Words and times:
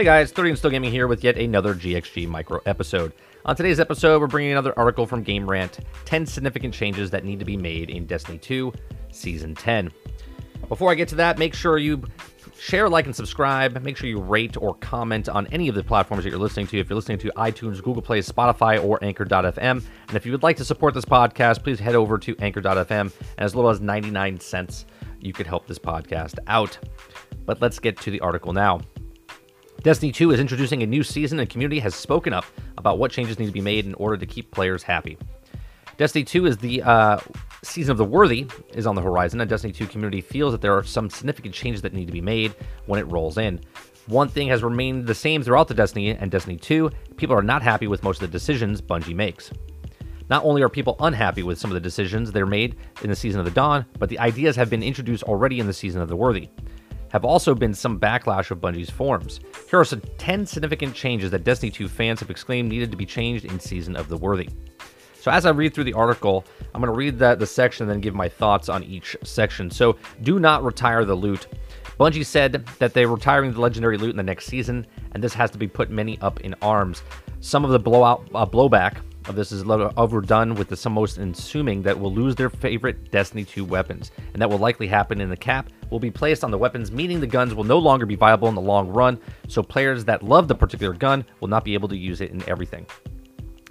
Hey 0.00 0.04
guys, 0.04 0.32
30 0.32 0.48
and 0.48 0.58
Still 0.58 0.70
Gaming 0.70 0.90
here 0.90 1.06
with 1.06 1.22
yet 1.22 1.36
another 1.36 1.74
GXG 1.74 2.26
micro 2.26 2.62
episode. 2.64 3.12
On 3.44 3.54
today's 3.54 3.78
episode, 3.78 4.18
we're 4.18 4.28
bringing 4.28 4.52
another 4.52 4.72
article 4.78 5.04
from 5.04 5.22
Game 5.22 5.46
Rant 5.46 5.80
10 6.06 6.24
significant 6.24 6.72
changes 6.72 7.10
that 7.10 7.22
need 7.22 7.38
to 7.38 7.44
be 7.44 7.54
made 7.54 7.90
in 7.90 8.06
Destiny 8.06 8.38
2 8.38 8.72
Season 9.12 9.54
10. 9.54 9.90
Before 10.68 10.90
I 10.90 10.94
get 10.94 11.08
to 11.08 11.16
that, 11.16 11.36
make 11.36 11.52
sure 11.52 11.76
you 11.76 12.02
share, 12.58 12.88
like, 12.88 13.04
and 13.04 13.14
subscribe. 13.14 13.78
Make 13.82 13.98
sure 13.98 14.08
you 14.08 14.22
rate 14.22 14.56
or 14.56 14.72
comment 14.76 15.28
on 15.28 15.46
any 15.48 15.68
of 15.68 15.74
the 15.74 15.84
platforms 15.84 16.24
that 16.24 16.30
you're 16.30 16.38
listening 16.38 16.66
to. 16.68 16.78
If 16.78 16.88
you're 16.88 16.96
listening 16.96 17.18
to 17.18 17.32
iTunes, 17.36 17.82
Google 17.82 18.00
Play, 18.00 18.20
Spotify, 18.20 18.82
or 18.82 19.04
Anchor.fm. 19.04 19.84
And 20.08 20.16
if 20.16 20.24
you 20.24 20.32
would 20.32 20.42
like 20.42 20.56
to 20.56 20.64
support 20.64 20.94
this 20.94 21.04
podcast, 21.04 21.62
please 21.62 21.78
head 21.78 21.94
over 21.94 22.16
to 22.16 22.34
Anchor.fm. 22.38 23.00
And 23.00 23.12
as 23.36 23.54
little 23.54 23.70
as 23.70 23.82
99 23.82 24.40
cents, 24.40 24.86
you 25.20 25.34
could 25.34 25.46
help 25.46 25.66
this 25.66 25.78
podcast 25.78 26.38
out. 26.46 26.78
But 27.44 27.60
let's 27.60 27.78
get 27.78 28.00
to 28.00 28.10
the 28.10 28.20
article 28.20 28.54
now. 28.54 28.80
Destiny 29.82 30.12
2 30.12 30.32
is 30.32 30.40
introducing 30.40 30.82
a 30.82 30.86
new 30.86 31.02
season, 31.02 31.40
and 31.40 31.48
community 31.48 31.78
has 31.80 31.94
spoken 31.94 32.34
up 32.34 32.44
about 32.76 32.98
what 32.98 33.10
changes 33.10 33.38
need 33.38 33.46
to 33.46 33.52
be 33.52 33.62
made 33.62 33.86
in 33.86 33.94
order 33.94 34.18
to 34.18 34.26
keep 34.26 34.50
players 34.50 34.82
happy. 34.82 35.16
Destiny 35.96 36.22
2 36.22 36.46
is 36.46 36.58
the 36.58 36.82
uh, 36.82 37.18
season 37.62 37.92
of 37.92 37.96
the 37.96 38.04
worthy 38.04 38.46
is 38.74 38.86
on 38.86 38.94
the 38.94 39.00
horizon, 39.00 39.40
and 39.40 39.48
Destiny 39.48 39.72
2 39.72 39.86
community 39.86 40.20
feels 40.20 40.52
that 40.52 40.60
there 40.60 40.76
are 40.76 40.82
some 40.82 41.08
significant 41.08 41.54
changes 41.54 41.80
that 41.80 41.94
need 41.94 42.06
to 42.06 42.12
be 42.12 42.20
made 42.20 42.54
when 42.86 43.00
it 43.00 43.04
rolls 43.04 43.38
in. 43.38 43.58
One 44.06 44.28
thing 44.28 44.48
has 44.48 44.62
remained 44.62 45.06
the 45.06 45.14
same 45.14 45.42
throughout 45.42 45.68
the 45.68 45.74
Destiny 45.74 46.10
and 46.10 46.30
Destiny 46.30 46.58
2: 46.58 46.90
people 47.16 47.34
are 47.34 47.42
not 47.42 47.62
happy 47.62 47.86
with 47.86 48.02
most 48.02 48.20
of 48.20 48.30
the 48.30 48.32
decisions 48.32 48.82
Bungie 48.82 49.14
makes. 49.14 49.50
Not 50.28 50.44
only 50.44 50.62
are 50.62 50.68
people 50.68 50.96
unhappy 51.00 51.42
with 51.42 51.58
some 51.58 51.70
of 51.70 51.74
the 51.74 51.80
decisions 51.80 52.30
they're 52.30 52.44
made 52.44 52.76
in 53.02 53.08
the 53.08 53.16
Season 53.16 53.40
of 53.40 53.46
the 53.46 53.50
Dawn, 53.50 53.86
but 53.98 54.10
the 54.10 54.18
ideas 54.18 54.56
have 54.56 54.68
been 54.68 54.82
introduced 54.82 55.22
already 55.22 55.58
in 55.58 55.66
the 55.66 55.72
Season 55.72 56.02
of 56.02 56.08
the 56.08 56.16
Worthy 56.16 56.50
have 57.10 57.24
also 57.24 57.54
been 57.54 57.74
some 57.74 58.00
backlash 58.00 58.50
of 58.50 58.60
Bungie's 58.60 58.90
forms. 58.90 59.40
Here 59.68 59.78
are 59.78 59.84
some 59.84 60.02
10 60.18 60.46
significant 60.46 60.94
changes 60.94 61.30
that 61.30 61.44
Destiny 61.44 61.70
2 61.70 61.88
fans 61.88 62.20
have 62.20 62.30
exclaimed 62.30 62.68
needed 62.68 62.90
to 62.90 62.96
be 62.96 63.06
changed 63.06 63.44
in 63.44 63.60
Season 63.60 63.96
of 63.96 64.08
the 64.08 64.16
Worthy. 64.16 64.48
So 65.20 65.30
as 65.30 65.44
I 65.44 65.50
read 65.50 65.74
through 65.74 65.84
the 65.84 65.92
article, 65.92 66.46
I'm 66.74 66.80
going 66.80 66.92
to 66.92 66.96
read 66.96 67.18
that 67.18 67.38
the 67.38 67.46
section 67.46 67.84
and 67.84 67.90
then 67.90 68.00
give 68.00 68.14
my 68.14 68.28
thoughts 68.28 68.70
on 68.70 68.82
each 68.84 69.16
section. 69.22 69.70
So 69.70 69.96
do 70.22 70.38
not 70.38 70.64
retire 70.64 71.04
the 71.04 71.14
loot. 71.14 71.46
Bungie 71.98 72.24
said 72.24 72.64
that 72.78 72.94
they're 72.94 73.08
retiring 73.08 73.52
the 73.52 73.60
legendary 73.60 73.98
loot 73.98 74.10
in 74.10 74.16
the 74.16 74.22
next 74.22 74.46
season, 74.46 74.86
and 75.12 75.22
this 75.22 75.34
has 75.34 75.50
to 75.50 75.58
be 75.58 75.68
put 75.68 75.90
many 75.90 76.18
up 76.22 76.40
in 76.40 76.54
arms. 76.62 77.02
Some 77.40 77.62
of 77.64 77.70
the 77.72 77.78
blowout 77.78 78.26
uh, 78.34 78.46
blowback 78.46 78.98
of 79.30 79.36
this 79.36 79.52
is 79.52 79.64
overdone 79.96 80.54
with 80.54 80.68
the 80.68 80.76
some 80.76 80.92
most 80.92 81.16
assuming 81.16 81.82
that 81.82 81.98
will 81.98 82.12
lose 82.12 82.34
their 82.34 82.50
favorite 82.50 83.10
Destiny 83.10 83.44
2 83.44 83.64
weapons, 83.64 84.10
and 84.32 84.42
that 84.42 84.50
will 84.50 84.58
likely 84.58 84.86
happen 84.86 85.20
in 85.20 85.30
the 85.30 85.36
cap 85.36 85.70
will 85.88 85.98
be 85.98 86.10
placed 86.10 86.44
on 86.44 86.50
the 86.50 86.58
weapons, 86.58 86.92
meaning 86.92 87.20
the 87.20 87.26
guns 87.26 87.54
will 87.54 87.64
no 87.64 87.78
longer 87.78 88.06
be 88.06 88.14
viable 88.14 88.48
in 88.48 88.54
the 88.54 88.60
long 88.60 88.88
run, 88.88 89.18
so 89.48 89.62
players 89.62 90.04
that 90.04 90.22
love 90.22 90.48
the 90.48 90.54
particular 90.54 90.92
gun 90.92 91.24
will 91.40 91.48
not 91.48 91.64
be 91.64 91.74
able 91.74 91.88
to 91.88 91.96
use 91.96 92.20
it 92.20 92.30
in 92.30 92.46
everything. 92.48 92.86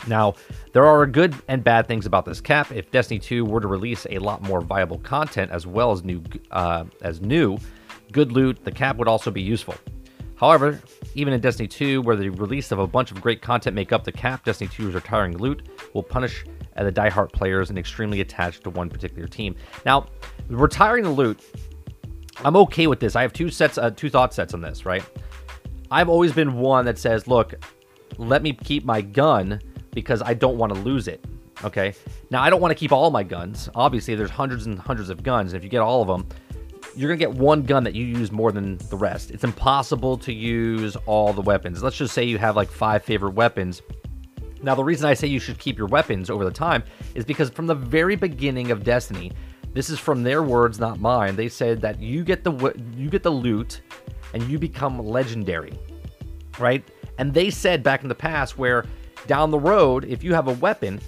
Now, 0.07 0.35
there 0.73 0.85
are 0.85 1.05
good 1.05 1.35
and 1.47 1.63
bad 1.63 1.87
things 1.87 2.05
about 2.05 2.25
this 2.25 2.41
cap. 2.41 2.71
If 2.71 2.89
Destiny 2.89 3.19
2 3.19 3.45
were 3.45 3.61
to 3.61 3.67
release 3.67 4.07
a 4.09 4.17
lot 4.19 4.41
more 4.41 4.61
viable 4.61 4.99
content 4.99 5.51
as 5.51 5.67
well 5.67 5.91
as 5.91 6.03
new 6.03 6.23
uh, 6.51 6.85
as 7.01 7.21
new 7.21 7.57
good 8.11 8.31
loot, 8.31 8.63
the 8.63 8.71
cap 8.71 8.97
would 8.97 9.07
also 9.07 9.29
be 9.29 9.41
useful. 9.41 9.75
However, 10.39 10.79
even 11.15 11.33
in 11.33 11.41
Destiny 11.41 11.67
2, 11.67 12.01
where 12.01 12.15
the 12.15 12.29
release 12.29 12.71
of 12.71 12.79
a 12.79 12.87
bunch 12.87 13.11
of 13.11 13.21
great 13.21 13.41
content 13.41 13.75
make 13.75 13.91
up 13.91 14.03
the 14.03 14.11
cap, 14.11 14.45
Destiny 14.45 14.69
2's 14.69 14.93
retiring 14.93 15.37
loot 15.37 15.67
will 15.93 16.03
punish 16.03 16.45
the 16.77 16.91
diehard 16.91 17.33
players 17.33 17.69
and 17.69 17.77
extremely 17.77 18.21
attached 18.21 18.63
to 18.63 18.69
one 18.69 18.89
particular 18.89 19.27
team. 19.27 19.55
Now, 19.85 20.07
retiring 20.47 21.03
the 21.03 21.09
loot 21.09 21.41
I'm 22.45 22.55
okay 22.55 22.87
with 22.87 22.99
this. 22.99 23.15
I 23.15 23.21
have 23.21 23.33
two 23.33 23.49
sets, 23.49 23.77
uh, 23.77 23.91
two 23.91 24.09
thought 24.09 24.33
sets 24.33 24.53
on 24.53 24.61
this, 24.61 24.85
right? 24.85 25.03
I've 25.91 26.07
always 26.07 26.31
been 26.31 26.53
one 26.53 26.85
that 26.85 26.97
says, 26.97 27.27
look, 27.27 27.53
let 28.17 28.41
me 28.41 28.53
keep 28.53 28.85
my 28.85 29.01
gun 29.01 29.61
because 29.91 30.21
I 30.21 30.33
don't 30.35 30.57
want 30.57 30.73
to 30.73 30.79
lose 30.79 31.07
it. 31.07 31.25
Okay. 31.63 31.93
Now, 32.29 32.41
I 32.41 32.49
don't 32.49 32.61
want 32.61 32.71
to 32.71 32.75
keep 32.75 32.93
all 32.93 33.11
my 33.11 33.23
guns. 33.23 33.67
Obviously, 33.75 34.15
there's 34.15 34.29
hundreds 34.29 34.67
and 34.67 34.79
hundreds 34.79 35.09
of 35.09 35.21
guns. 35.21 35.51
And 35.51 35.57
if 35.57 35.63
you 35.63 35.69
get 35.69 35.81
all 35.81 36.01
of 36.01 36.07
them, 36.07 36.29
you're 36.95 37.07
going 37.07 37.19
to 37.19 37.25
get 37.25 37.33
one 37.33 37.63
gun 37.63 37.83
that 37.83 37.95
you 37.95 38.05
use 38.05 38.31
more 38.31 38.51
than 38.51 38.77
the 38.89 38.97
rest. 38.97 39.31
It's 39.31 39.43
impossible 39.43 40.17
to 40.19 40.33
use 40.33 40.95
all 41.05 41.33
the 41.33 41.41
weapons. 41.41 41.83
Let's 41.83 41.97
just 41.97 42.13
say 42.13 42.23
you 42.23 42.37
have 42.37 42.55
like 42.55 42.69
five 42.69 43.03
favorite 43.03 43.33
weapons. 43.33 43.81
Now, 44.61 44.75
the 44.75 44.83
reason 44.83 45.07
I 45.07 45.13
say 45.13 45.27
you 45.27 45.39
should 45.39 45.57
keep 45.57 45.77
your 45.77 45.87
weapons 45.87 46.29
over 46.29 46.43
the 46.43 46.51
time 46.51 46.83
is 47.15 47.23
because 47.23 47.49
from 47.49 47.67
the 47.67 47.75
very 47.75 48.15
beginning 48.15 48.71
of 48.71 48.83
Destiny, 48.83 49.31
this 49.73 49.89
is 49.89 49.99
from 49.99 50.23
their 50.23 50.43
words, 50.43 50.79
not 50.79 50.99
mine. 50.99 51.35
They 51.35 51.47
said 51.47 51.81
that 51.81 51.99
you 52.01 52.23
get 52.23 52.43
the 52.43 52.73
you 52.95 53.09
get 53.09 53.23
the 53.23 53.29
loot 53.29 53.81
and 54.33 54.43
you 54.43 54.59
become 54.59 54.99
legendary. 54.99 55.73
Right? 56.57 56.83
And 57.17 57.33
they 57.33 57.49
said 57.49 57.83
back 57.83 58.03
in 58.03 58.09
the 58.09 58.15
past 58.15 58.57
where 58.57 58.85
down 59.27 59.51
the 59.51 59.59
road 59.59 60.05
if 60.05 60.23
you 60.23 60.33
have 60.33 60.47
a 60.47 60.53
weapon 60.53 60.99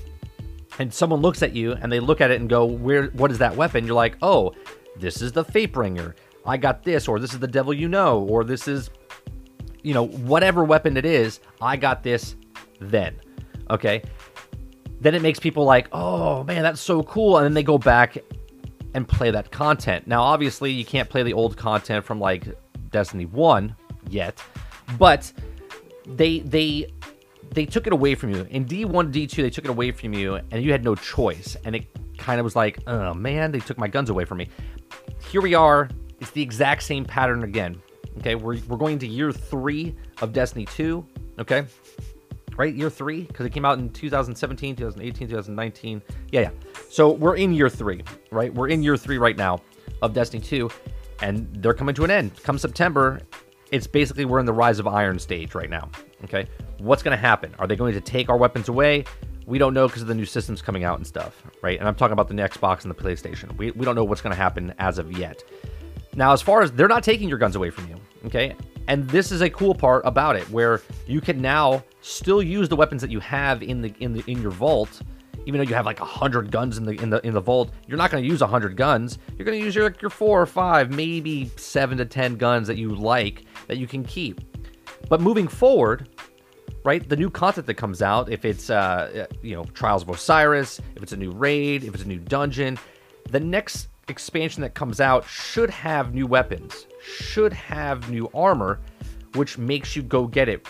and 0.79 0.93
someone 0.93 1.21
looks 1.21 1.43
at 1.43 1.53
you 1.53 1.73
and 1.73 1.91
they 1.91 1.99
look 1.99 2.21
at 2.21 2.31
it 2.31 2.39
and 2.39 2.49
go, 2.49 2.65
"Where 2.65 3.07
what 3.07 3.31
is 3.31 3.39
that 3.39 3.55
weapon?" 3.55 3.85
You're 3.85 3.95
like, 3.95 4.15
"Oh, 4.21 4.53
this 4.97 5.21
is 5.21 5.31
the 5.31 5.43
Fatebringer. 5.43 6.13
I 6.45 6.57
got 6.57 6.83
this 6.83 7.07
or 7.07 7.19
this 7.19 7.33
is 7.33 7.39
the 7.39 7.47
Devil 7.47 7.73
you 7.73 7.87
know 7.87 8.21
or 8.21 8.43
this 8.43 8.67
is 8.67 8.89
you 9.83 9.93
know, 9.93 10.07
whatever 10.07 10.63
weapon 10.63 10.97
it 10.97 11.05
is, 11.05 11.39
I 11.61 11.77
got 11.77 12.03
this 12.03 12.35
then." 12.79 13.15
Okay? 13.69 14.03
Then 14.99 15.15
it 15.15 15.21
makes 15.21 15.39
people 15.39 15.65
like, 15.65 15.87
"Oh, 15.91 16.43
man, 16.43 16.61
that's 16.61 16.81
so 16.81 17.03
cool." 17.03 17.37
And 17.37 17.45
then 17.45 17.53
they 17.53 17.63
go 17.63 17.77
back 17.77 18.17
and 18.93 19.07
play 19.07 19.31
that 19.31 19.51
content. 19.51 20.05
Now, 20.07 20.21
obviously, 20.21 20.71
you 20.71 20.85
can't 20.85 21.09
play 21.09 21.23
the 21.23 21.33
old 21.33 21.57
content 21.57 22.05
from 22.05 22.19
like 22.19 22.47
Destiny 22.91 23.25
1 23.25 23.75
yet, 24.09 24.43
but 24.99 25.31
they 26.05 26.39
they 26.39 26.91
they 27.53 27.65
took 27.65 27.87
it 27.87 27.93
away 27.93 28.15
from 28.15 28.29
you. 28.31 28.45
In 28.49 28.65
D1 28.65 29.11
D2, 29.11 29.35
they 29.37 29.49
took 29.49 29.65
it 29.65 29.71
away 29.71 29.91
from 29.91 30.13
you 30.13 30.35
and 30.35 30.63
you 30.63 30.71
had 30.71 30.83
no 30.83 30.95
choice. 30.95 31.57
And 31.65 31.75
it 31.75 32.17
kind 32.17 32.39
of 32.39 32.43
was 32.43 32.55
like, 32.55 32.79
"Oh 32.87 33.13
man, 33.13 33.51
they 33.51 33.59
took 33.59 33.77
my 33.77 33.87
guns 33.87 34.09
away 34.09 34.25
from 34.25 34.37
me." 34.39 34.49
Here 35.29 35.41
we 35.41 35.53
are. 35.53 35.89
It's 36.19 36.31
the 36.31 36.41
exact 36.41 36.83
same 36.83 37.05
pattern 37.05 37.43
again. 37.43 37.81
Okay, 38.19 38.35
we're, 38.35 38.57
we're 38.67 38.77
going 38.77 38.99
to 38.99 39.07
year 39.07 39.31
three 39.31 39.95
of 40.21 40.33
Destiny 40.33 40.65
2. 40.65 41.05
Okay, 41.39 41.65
right? 42.57 42.73
Year 42.73 42.89
three, 42.89 43.23
because 43.23 43.45
it 43.45 43.51
came 43.51 43.65
out 43.65 43.79
in 43.79 43.89
2017, 43.89 44.75
2018, 44.75 45.27
2019. 45.27 46.01
Yeah, 46.31 46.41
yeah. 46.41 46.49
So 46.89 47.11
we're 47.11 47.35
in 47.37 47.53
year 47.53 47.69
three, 47.69 48.03
right? 48.31 48.53
We're 48.53 48.67
in 48.67 48.83
year 48.83 48.97
three 48.97 49.17
right 49.17 49.37
now 49.37 49.61
of 50.01 50.13
Destiny 50.13 50.43
2, 50.43 50.69
and 51.21 51.49
they're 51.55 51.73
coming 51.73 51.95
to 51.95 52.03
an 52.03 52.11
end. 52.11 52.41
Come 52.43 52.57
September, 52.57 53.21
it's 53.71 53.87
basically 53.87 54.25
we're 54.25 54.39
in 54.39 54.45
the 54.45 54.53
Rise 54.53 54.79
of 54.79 54.87
Iron 54.87 55.17
stage 55.17 55.55
right 55.55 55.69
now. 55.69 55.89
Okay, 56.25 56.45
what's 56.77 57.01
going 57.01 57.15
to 57.15 57.21
happen? 57.21 57.55
Are 57.57 57.67
they 57.67 57.75
going 57.75 57.93
to 57.93 58.01
take 58.01 58.29
our 58.29 58.37
weapons 58.37 58.69
away? 58.69 59.05
We 59.51 59.57
don't 59.57 59.73
know 59.73 59.85
because 59.85 60.01
of 60.01 60.07
the 60.07 60.15
new 60.15 60.23
systems 60.23 60.61
coming 60.61 60.85
out 60.85 60.97
and 60.97 61.05
stuff, 61.05 61.43
right? 61.61 61.77
And 61.77 61.85
I'm 61.85 61.93
talking 61.93 62.13
about 62.13 62.29
the 62.29 62.35
Xbox 62.35 62.83
and 62.83 62.89
the 62.89 62.95
PlayStation. 62.95 63.53
We, 63.57 63.71
we 63.71 63.83
don't 63.83 63.95
know 63.95 64.05
what's 64.05 64.21
going 64.21 64.31
to 64.31 64.41
happen 64.41 64.73
as 64.79 64.97
of 64.97 65.11
yet. 65.11 65.43
Now, 66.15 66.31
as 66.31 66.41
far 66.41 66.61
as 66.61 66.71
they're 66.71 66.87
not 66.87 67.03
taking 67.03 67.27
your 67.27 67.37
guns 67.37 67.57
away 67.57 67.69
from 67.69 67.89
you, 67.89 67.97
okay? 68.27 68.55
And 68.87 69.09
this 69.09 69.29
is 69.29 69.41
a 69.41 69.49
cool 69.49 69.75
part 69.75 70.05
about 70.05 70.37
it, 70.37 70.49
where 70.51 70.81
you 71.05 71.19
can 71.19 71.41
now 71.41 71.83
still 71.99 72.41
use 72.41 72.69
the 72.69 72.77
weapons 72.77 73.01
that 73.01 73.11
you 73.11 73.19
have 73.19 73.61
in 73.61 73.81
the 73.81 73.93
in 73.99 74.13
the 74.13 74.23
in 74.25 74.41
your 74.41 74.51
vault. 74.51 75.01
Even 75.45 75.59
though 75.59 75.67
you 75.67 75.75
have 75.75 75.85
like 75.85 75.99
a 75.99 76.05
hundred 76.05 76.49
guns 76.49 76.77
in 76.77 76.85
the 76.85 76.93
in 77.01 77.09
the 77.09 77.19
in 77.27 77.33
the 77.33 77.41
vault, 77.41 77.73
you're 77.87 77.97
not 77.97 78.09
going 78.09 78.23
to 78.23 78.29
use 78.29 78.41
a 78.41 78.47
hundred 78.47 78.77
guns. 78.77 79.17
You're 79.37 79.45
going 79.45 79.59
to 79.59 79.65
use 79.65 79.75
your 79.75 79.93
your 79.99 80.11
four 80.11 80.41
or 80.41 80.45
five, 80.45 80.91
maybe 80.91 81.51
seven 81.57 81.97
to 81.97 82.05
ten 82.05 82.37
guns 82.37 82.69
that 82.69 82.77
you 82.77 82.95
like 82.95 83.43
that 83.67 83.75
you 83.75 83.85
can 83.85 84.05
keep. 84.05 84.39
But 85.09 85.19
moving 85.19 85.49
forward, 85.49 86.07
right? 86.83 87.07
The 87.07 87.15
new 87.15 87.29
content 87.29 87.67
that 87.67 87.75
comes 87.75 88.01
out, 88.01 88.31
if 88.31 88.45
it's 88.45 88.69
uh, 88.69 89.27
you 89.41 89.55
know 89.55 89.63
Trials 89.65 90.03
of 90.03 90.09
Osiris, 90.09 90.79
if 90.95 91.03
it's 91.03 91.13
a 91.13 91.17
new 91.17 91.31
raid, 91.31 91.83
if 91.83 91.93
it's 91.93 92.03
a 92.03 92.07
new 92.07 92.19
dungeon, 92.19 92.77
the 93.29 93.39
next 93.39 93.87
expansion 94.07 94.61
that 94.61 94.73
comes 94.73 94.99
out 94.99 95.25
should 95.25 95.69
have 95.69 96.13
new 96.13 96.27
weapons, 96.27 96.87
should 97.01 97.53
have 97.53 98.09
new 98.09 98.29
armor, 98.33 98.79
which 99.35 99.57
makes 99.57 99.95
you 99.95 100.03
go 100.03 100.27
get 100.27 100.49
it. 100.49 100.67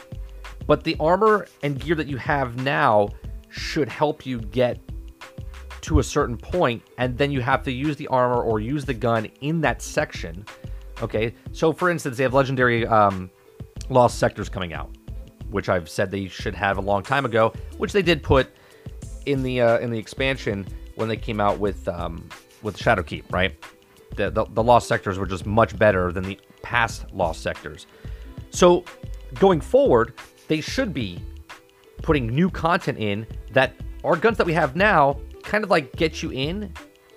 But 0.68 0.84
the 0.84 0.96
armor 1.00 1.48
and 1.64 1.80
gear 1.80 1.96
that 1.96 2.08
you 2.08 2.18
have 2.18 2.62
now 2.64 3.10
should 3.50 3.90
help 3.90 4.26
you 4.26 4.40
get 4.40 4.80
to 5.82 6.00
a 6.00 6.04
certain 6.04 6.38
point, 6.38 6.84
and 6.98 7.18
then 7.18 7.32
you 7.32 7.42
have 7.42 7.64
to 7.64 7.72
use 7.72 7.96
the 7.98 8.08
armor 8.08 8.42
or 8.42 8.60
use 8.60 8.86
the 8.86 8.94
gun 8.94 9.26
in 9.42 9.62
that 9.62 9.82
section. 9.82 10.46
Okay, 11.02 11.34
so 11.52 11.74
for 11.74 11.90
instance, 11.90 12.18
they 12.18 12.24
have 12.24 12.36
legendary 12.36 12.86
um, 12.86 13.32
lost 13.90 14.20
sectors 14.20 14.48
coming 14.48 14.74
out, 14.74 14.96
which 15.52 15.70
I've 15.70 15.90
said 15.90 16.12
they 16.12 16.28
should 16.28 16.56
have 16.56 16.78
a 16.78 16.82
long 16.82 17.04
time 17.04 17.26
ago, 17.26 17.54
which 17.78 17.92
they 17.92 18.02
did 18.02 18.24
put 18.24 18.50
in 19.26 19.44
the 19.44 19.62
uh, 19.62 19.78
in 19.80 19.92
the 19.92 20.00
expansion 20.00 20.66
when 20.96 21.08
they 21.08 21.18
came 21.18 21.40
out 21.40 21.60
with 21.60 21.88
um, 21.88 22.28
with 22.62 22.78
Shadowkeep, 22.78 23.32
right? 23.32 23.54
The, 24.16 24.30
the, 24.30 24.46
the 24.46 24.64
lost 24.64 24.88
sectors 24.88 25.18
were 25.18 25.26
just 25.26 25.46
much 25.46 25.78
better 25.78 26.12
than 26.12 26.24
the 26.24 26.40
past 26.62 27.06
lost 27.14 27.42
sectors. 27.42 27.88
So 28.50 28.84
going 29.36 29.62
forward, 29.62 30.14
they 30.48 30.60
should 30.62 30.94
be 30.94 31.24
putting 32.02 32.28
new 32.28 32.50
content 32.50 32.98
in 32.98 33.26
that 33.54 33.74
our 34.04 34.16
guns 34.16 34.38
that 34.38 34.46
we 34.46 34.54
have 34.54 34.76
now 34.76 35.20
kind 35.44 35.64
of 35.64 35.70
like 35.70 35.96
get 35.96 36.22
you 36.22 36.32
in 36.32 36.74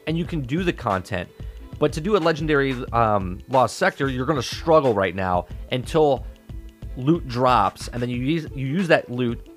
and 0.06 0.16
you 0.16 0.24
can 0.24 0.42
do 0.42 0.62
the 0.62 0.72
content. 0.72 1.28
But 1.78 1.92
to 1.94 2.00
do 2.00 2.16
a 2.16 2.18
legendary 2.18 2.72
um, 2.92 3.40
lost 3.48 3.76
sector, 3.76 4.08
you're 4.08 4.26
going 4.26 4.40
to 4.40 4.46
struggle 4.46 4.94
right 4.94 5.14
now 5.14 5.46
until 5.72 6.24
loot 6.96 7.26
drops, 7.28 7.88
and 7.88 8.00
then 8.00 8.08
you 8.08 8.18
use 8.18 8.46
you 8.54 8.66
use 8.66 8.88
that 8.88 9.10
loot 9.10 9.48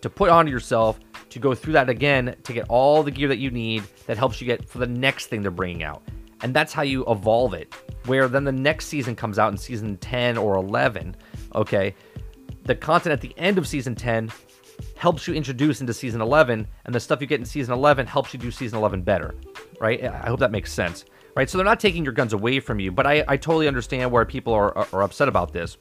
to 0.00 0.10
put 0.10 0.30
onto 0.30 0.50
yourself 0.50 1.00
to 1.30 1.38
go 1.38 1.54
through 1.54 1.74
that 1.74 1.88
again 1.88 2.36
to 2.44 2.52
get 2.52 2.66
all 2.68 3.02
the 3.02 3.10
gear 3.10 3.28
that 3.28 3.38
you 3.38 3.50
need 3.50 3.82
that 4.06 4.16
helps 4.16 4.40
you 4.40 4.46
get 4.46 4.68
for 4.68 4.78
the 4.78 4.86
next 4.86 5.26
thing 5.26 5.42
they're 5.42 5.50
bringing 5.50 5.82
out. 5.82 6.02
And 6.42 6.54
that's 6.54 6.72
how 6.72 6.82
you 6.82 7.04
evolve 7.06 7.54
it. 7.54 7.74
Where 8.04 8.28
then 8.28 8.44
the 8.44 8.52
next 8.52 8.86
season 8.86 9.16
comes 9.16 9.38
out 9.38 9.50
in 9.50 9.58
season 9.58 9.96
10 9.96 10.36
or 10.36 10.56
11, 10.56 11.16
okay? 11.54 11.94
The 12.64 12.74
content 12.74 13.12
at 13.12 13.20
the 13.20 13.34
end 13.38 13.58
of 13.58 13.66
season 13.66 13.94
10 13.94 14.30
helps 14.96 15.26
you 15.26 15.34
introduce 15.34 15.80
into 15.80 15.94
season 15.94 16.20
11, 16.20 16.66
and 16.84 16.94
the 16.94 17.00
stuff 17.00 17.20
you 17.20 17.26
get 17.26 17.40
in 17.40 17.46
season 17.46 17.72
11 17.74 18.06
helps 18.06 18.32
you 18.32 18.38
do 18.38 18.50
season 18.50 18.78
11 18.78 19.02
better, 19.02 19.34
right? 19.80 20.04
I 20.04 20.26
hope 20.28 20.40
that 20.40 20.52
makes 20.52 20.72
sense, 20.72 21.04
right? 21.34 21.48
So 21.48 21.58
they're 21.58 21.64
not 21.64 21.80
taking 21.80 22.04
your 22.04 22.12
guns 22.12 22.32
away 22.32 22.60
from 22.60 22.80
you, 22.80 22.92
but 22.92 23.06
I, 23.06 23.24
I 23.26 23.36
totally 23.36 23.68
understand 23.68 24.10
where 24.10 24.24
people 24.24 24.52
are, 24.52 24.76
are, 24.76 24.88
are 24.92 25.02
upset 25.02 25.28
about 25.28 25.52
this, 25.52 25.76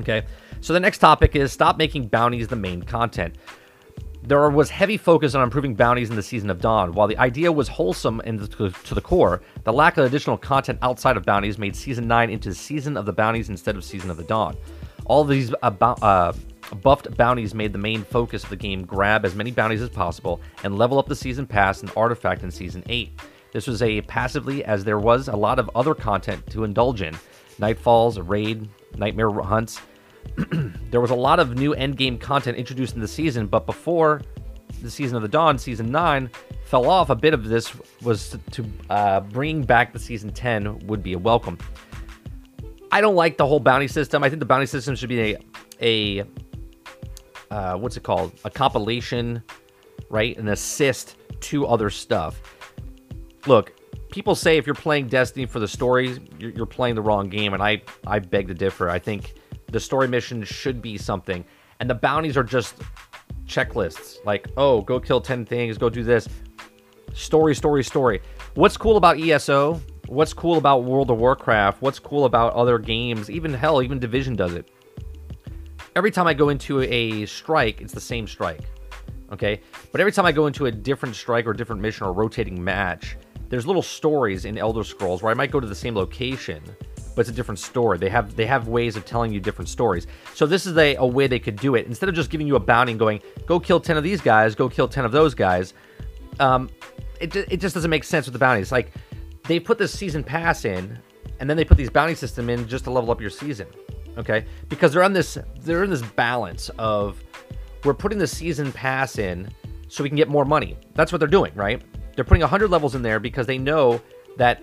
okay? 0.00 0.24
So 0.60 0.72
the 0.72 0.80
next 0.80 0.98
topic 0.98 1.36
is 1.36 1.52
stop 1.52 1.76
making 1.78 2.08
bounties 2.08 2.48
the 2.48 2.56
main 2.56 2.82
content. 2.82 3.36
There 4.22 4.50
was 4.50 4.70
heavy 4.70 4.96
focus 4.96 5.36
on 5.36 5.42
improving 5.44 5.74
bounties 5.74 6.10
in 6.10 6.16
the 6.16 6.22
Season 6.22 6.50
of 6.50 6.60
Dawn. 6.60 6.92
While 6.92 7.06
the 7.06 7.16
idea 7.18 7.52
was 7.52 7.68
wholesome 7.68 8.20
and 8.24 8.50
to 8.50 8.94
the 8.94 9.00
core, 9.00 9.40
the 9.62 9.72
lack 9.72 9.98
of 9.98 10.04
additional 10.04 10.36
content 10.36 10.80
outside 10.82 11.16
of 11.16 11.24
bounties 11.24 11.58
made 11.58 11.76
Season 11.76 12.08
9 12.08 12.30
into 12.30 12.52
Season 12.52 12.96
of 12.96 13.06
the 13.06 13.12
Bounties 13.12 13.50
instead 13.50 13.76
of 13.76 13.84
Season 13.84 14.10
of 14.10 14.16
the 14.16 14.24
Dawn. 14.24 14.56
All 15.04 15.22
these 15.22 15.54
about, 15.62 16.02
uh, 16.02 16.32
buffed 16.82 17.16
bounties 17.16 17.54
made 17.54 17.72
the 17.72 17.78
main 17.78 18.02
focus 18.02 18.42
of 18.42 18.50
the 18.50 18.56
game 18.56 18.84
grab 18.84 19.24
as 19.24 19.36
many 19.36 19.52
bounties 19.52 19.82
as 19.82 19.90
possible 19.90 20.40
and 20.64 20.76
level 20.76 20.98
up 20.98 21.06
the 21.06 21.14
Season 21.14 21.46
Pass 21.46 21.82
and 21.82 21.92
Artifact 21.96 22.42
in 22.42 22.50
Season 22.50 22.82
8. 22.88 23.12
This 23.52 23.66
was 23.66 23.80
a 23.82 24.00
passively 24.02 24.64
as 24.64 24.84
there 24.84 24.98
was 24.98 25.28
a 25.28 25.36
lot 25.36 25.58
of 25.58 25.70
other 25.74 25.94
content 25.94 26.44
to 26.50 26.64
indulge 26.64 27.00
in. 27.00 27.16
Nightfalls, 27.58 28.22
Raid, 28.28 28.68
Nightmare 28.96 29.30
Hunts, 29.30 29.80
there 30.90 31.00
was 31.00 31.10
a 31.10 31.14
lot 31.14 31.38
of 31.38 31.56
new 31.56 31.74
endgame 31.74 32.20
content 32.20 32.56
introduced 32.56 32.94
in 32.94 33.00
the 33.00 33.08
season, 33.08 33.46
but 33.46 33.66
before 33.66 34.22
the 34.82 34.90
season 34.90 35.16
of 35.16 35.22
the 35.22 35.28
dawn, 35.28 35.58
season 35.58 35.90
nine 35.90 36.30
fell 36.64 36.88
off. 36.88 37.10
A 37.10 37.14
bit 37.14 37.34
of 37.34 37.44
this 37.44 37.72
was 38.02 38.36
to 38.52 38.64
uh, 38.90 39.20
bring 39.20 39.62
back 39.62 39.92
the 39.92 39.98
season 39.98 40.30
ten 40.30 40.78
would 40.86 41.02
be 41.02 41.14
a 41.14 41.18
welcome. 41.18 41.58
I 42.90 43.00
don't 43.00 43.14
like 43.14 43.36
the 43.36 43.46
whole 43.46 43.60
bounty 43.60 43.88
system. 43.88 44.22
I 44.22 44.28
think 44.28 44.40
the 44.40 44.46
bounty 44.46 44.66
system 44.66 44.94
should 44.94 45.08
be 45.08 45.20
a 45.20 45.38
a 45.80 46.24
uh, 47.50 47.76
what's 47.76 47.96
it 47.96 48.02
called? 48.02 48.32
A 48.44 48.50
compilation, 48.50 49.42
right? 50.10 50.36
An 50.36 50.48
assist 50.48 51.16
to 51.40 51.66
other 51.66 51.90
stuff. 51.90 52.40
Look, 53.46 53.72
people 54.10 54.34
say 54.34 54.56
if 54.56 54.66
you're 54.66 54.74
playing 54.74 55.08
Destiny 55.08 55.46
for 55.46 55.60
the 55.60 55.68
story, 55.68 56.18
you're, 56.38 56.66
playing 56.66 56.94
the 56.94 57.02
wrong 57.02 57.28
game, 57.28 57.54
and 57.54 57.62
I 57.62 57.82
I 58.06 58.18
beg 58.18 58.48
to 58.48 58.54
differ. 58.54 58.88
I 58.88 58.98
think 58.98 59.34
the 59.70 59.80
story 59.80 60.08
missions 60.08 60.48
should 60.48 60.80
be 60.80 60.96
something, 60.98 61.44
and 61.80 61.90
the 61.90 61.94
bounties 61.94 62.36
are 62.36 62.44
just 62.44 62.76
checklists. 63.46 64.24
Like, 64.24 64.48
oh, 64.56 64.82
go 64.82 65.00
kill 65.00 65.20
10 65.20 65.44
things, 65.44 65.78
go 65.78 65.88
do 65.88 66.02
this. 66.02 66.28
Story, 67.14 67.54
story, 67.54 67.82
story. 67.82 68.20
What's 68.54 68.76
cool 68.76 68.96
about 68.96 69.18
ESO? 69.20 69.80
What's 70.06 70.32
cool 70.32 70.58
about 70.58 70.84
World 70.84 71.10
of 71.10 71.18
Warcraft? 71.18 71.82
What's 71.82 71.98
cool 71.98 72.26
about 72.26 72.52
other 72.54 72.78
games? 72.78 73.30
Even 73.30 73.52
hell, 73.52 73.82
even 73.82 73.98
Division 73.98 74.36
does 74.36 74.54
it. 74.54 74.70
Every 75.96 76.10
time 76.10 76.26
I 76.26 76.34
go 76.34 76.50
into 76.50 76.82
a 76.82 77.26
strike, 77.26 77.80
it's 77.80 77.92
the 77.92 78.00
same 78.00 78.26
strike. 78.26 78.60
Okay? 79.32 79.60
But 79.92 80.00
every 80.00 80.12
time 80.12 80.26
I 80.26 80.32
go 80.32 80.46
into 80.46 80.66
a 80.66 80.70
different 80.70 81.16
strike 81.16 81.46
or 81.46 81.52
different 81.52 81.80
mission 81.80 82.06
or 82.06 82.12
rotating 82.12 82.62
match, 82.62 83.16
there's 83.48 83.66
little 83.66 83.82
stories 83.82 84.44
in 84.44 84.58
Elder 84.58 84.84
Scrolls 84.84 85.22
where 85.22 85.30
I 85.30 85.34
might 85.34 85.50
go 85.50 85.60
to 85.60 85.66
the 85.66 85.74
same 85.74 85.94
location 85.94 86.62
but 87.16 87.22
it's 87.22 87.30
a 87.30 87.32
different 87.32 87.58
story. 87.58 87.96
They 87.96 88.10
have 88.10 88.36
they 88.36 88.44
have 88.44 88.68
ways 88.68 88.94
of 88.94 89.06
telling 89.06 89.32
you 89.32 89.40
different 89.40 89.70
stories. 89.70 90.06
So 90.34 90.44
this 90.46 90.66
is 90.66 90.76
a, 90.76 90.96
a 90.96 91.06
way 91.06 91.26
they 91.26 91.38
could 91.38 91.56
do 91.56 91.74
it. 91.74 91.86
Instead 91.86 92.10
of 92.10 92.14
just 92.14 92.28
giving 92.30 92.46
you 92.46 92.56
a 92.56 92.60
bounty 92.60 92.92
and 92.92 92.98
going, 92.98 93.22
go 93.46 93.58
kill 93.58 93.80
10 93.80 93.96
of 93.96 94.04
these 94.04 94.20
guys, 94.20 94.54
go 94.54 94.68
kill 94.68 94.86
10 94.86 95.06
of 95.06 95.12
those 95.12 95.34
guys, 95.34 95.72
um, 96.38 96.68
it, 97.18 97.34
it 97.34 97.56
just 97.56 97.74
doesn't 97.74 97.90
make 97.90 98.04
sense 98.04 98.26
with 98.26 98.34
the 98.34 98.38
bounties. 98.38 98.70
Like, 98.70 98.92
they 99.44 99.58
put 99.58 99.78
this 99.78 99.98
season 99.98 100.22
pass 100.22 100.66
in, 100.66 100.98
and 101.40 101.48
then 101.48 101.56
they 101.56 101.64
put 101.64 101.78
these 101.78 101.88
bounty 101.88 102.14
system 102.14 102.50
in 102.50 102.68
just 102.68 102.84
to 102.84 102.90
level 102.90 103.10
up 103.10 103.20
your 103.20 103.30
season. 103.30 103.66
Okay? 104.18 104.44
Because 104.68 104.92
they're 104.92 105.02
on 105.02 105.14
this 105.14 105.38
they're 105.62 105.84
in 105.84 105.90
this 105.90 106.02
balance 106.02 106.68
of 106.78 107.22
we're 107.84 107.94
putting 107.94 108.18
the 108.18 108.26
season 108.26 108.72
pass 108.72 109.18
in 109.18 109.48
so 109.88 110.02
we 110.02 110.10
can 110.10 110.16
get 110.16 110.28
more 110.28 110.44
money. 110.44 110.76
That's 110.94 111.12
what 111.12 111.18
they're 111.18 111.28
doing, 111.28 111.52
right? 111.54 111.82
They're 112.16 112.24
putting 112.24 112.40
100 112.40 112.68
levels 112.68 112.94
in 112.94 113.02
there 113.02 113.20
because 113.20 113.46
they 113.46 113.58
know 113.58 114.00
that 114.38 114.62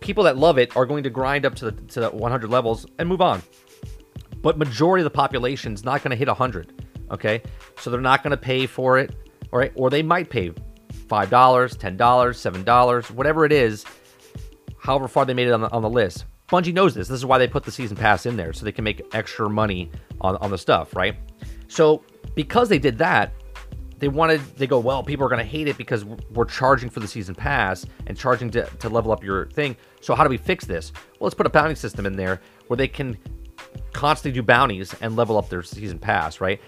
people 0.00 0.24
that 0.24 0.36
love 0.36 0.58
it 0.58 0.76
are 0.76 0.84
going 0.84 1.04
to 1.04 1.10
grind 1.10 1.46
up 1.46 1.54
to 1.56 1.70
the 1.70 1.72
to 1.92 2.00
the 2.00 2.10
100 2.10 2.50
levels 2.50 2.86
and 2.98 3.08
move 3.08 3.20
on. 3.20 3.42
But 4.40 4.58
majority 4.58 5.02
of 5.02 5.04
the 5.04 5.16
population 5.16 5.72
is 5.72 5.84
not 5.84 6.02
going 6.02 6.10
to 6.10 6.16
hit 6.16 6.26
100. 6.26 6.86
Okay, 7.10 7.42
so 7.78 7.90
they're 7.90 8.00
not 8.00 8.22
going 8.22 8.30
to 8.32 8.38
pay 8.38 8.66
for 8.66 8.98
it, 8.98 9.14
all 9.52 9.58
right? 9.58 9.72
Or 9.74 9.90
they 9.90 10.02
might 10.02 10.30
pay 10.30 10.52
five 11.08 11.28
dollars, 11.28 11.76
ten 11.76 11.96
dollars, 11.96 12.40
seven 12.40 12.64
dollars, 12.64 13.10
whatever 13.10 13.44
it 13.44 13.52
is. 13.52 13.84
However 14.78 15.06
far 15.06 15.24
they 15.24 15.34
made 15.34 15.46
it 15.46 15.52
on 15.52 15.60
the, 15.60 15.70
on 15.70 15.82
the 15.82 15.90
list. 15.90 16.24
Bungie 16.48 16.72
knows 16.72 16.94
this. 16.94 17.08
This 17.08 17.16
is 17.16 17.24
why 17.24 17.38
they 17.38 17.46
put 17.46 17.62
the 17.62 17.70
season 17.70 17.96
pass 17.96 18.26
in 18.26 18.36
there 18.36 18.52
so 18.52 18.64
they 18.64 18.72
can 18.72 18.84
make 18.84 19.02
extra 19.14 19.48
money 19.48 19.90
on, 20.20 20.36
on 20.36 20.50
the 20.50 20.58
stuff, 20.58 20.94
right? 20.96 21.14
So 21.68 22.02
because 22.34 22.68
they 22.68 22.78
did 22.78 22.98
that, 22.98 23.32
they 24.02 24.08
wanted 24.08 24.40
they 24.56 24.66
go 24.66 24.80
well 24.80 25.00
people 25.00 25.24
are 25.24 25.28
going 25.28 25.38
to 25.38 25.48
hate 25.48 25.68
it 25.68 25.78
because 25.78 26.04
we're 26.04 26.44
charging 26.44 26.90
for 26.90 26.98
the 26.98 27.06
season 27.06 27.36
pass 27.36 27.86
and 28.08 28.18
charging 28.18 28.50
to, 28.50 28.64
to 28.80 28.88
level 28.88 29.12
up 29.12 29.22
your 29.22 29.46
thing. 29.46 29.76
So 30.00 30.16
how 30.16 30.24
do 30.24 30.28
we 30.28 30.36
fix 30.36 30.64
this? 30.64 30.90
Well 30.94 31.26
let's 31.26 31.36
put 31.36 31.46
a 31.46 31.50
bounty 31.50 31.76
system 31.76 32.04
in 32.04 32.16
there 32.16 32.40
where 32.66 32.76
they 32.76 32.88
can 32.88 33.16
constantly 33.92 34.32
do 34.32 34.42
bounties 34.42 34.92
and 35.02 35.14
level 35.14 35.38
up 35.38 35.48
their 35.48 35.62
season 35.62 36.00
pass 36.00 36.40
right? 36.40 36.60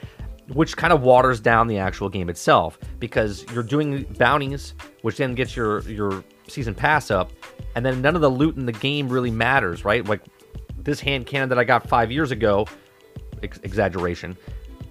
Which 0.53 0.77
kind 0.77 0.93
of 0.93 1.03
waters 1.03 1.41
down 1.41 1.67
the 1.67 1.77
actual 1.77 2.09
game 2.09 2.31
itself 2.31 2.79
because 3.01 3.45
you're 3.53 3.65
doing 3.65 4.05
bounties 4.17 4.75
which 5.03 5.17
then 5.17 5.35
gets 5.35 5.57
your 5.57 5.81
your 5.83 6.23
season 6.47 6.73
pass 6.73 7.11
up 7.11 7.33
and 7.75 7.85
then 7.85 8.01
none 8.01 8.15
of 8.15 8.21
the 8.21 8.31
loot 8.31 8.55
in 8.55 8.65
the 8.65 8.73
game 8.73 9.09
really 9.09 9.33
matters 9.33 9.85
right? 9.85 10.07
Like 10.07 10.21
this 10.79 11.01
hand 11.01 11.27
cannon 11.27 11.49
that 11.49 11.59
i 11.59 11.65
got 11.65 11.89
five 11.89 12.13
years 12.13 12.31
ago 12.31 12.67
ex- 13.43 13.59
exaggeration 13.63 14.37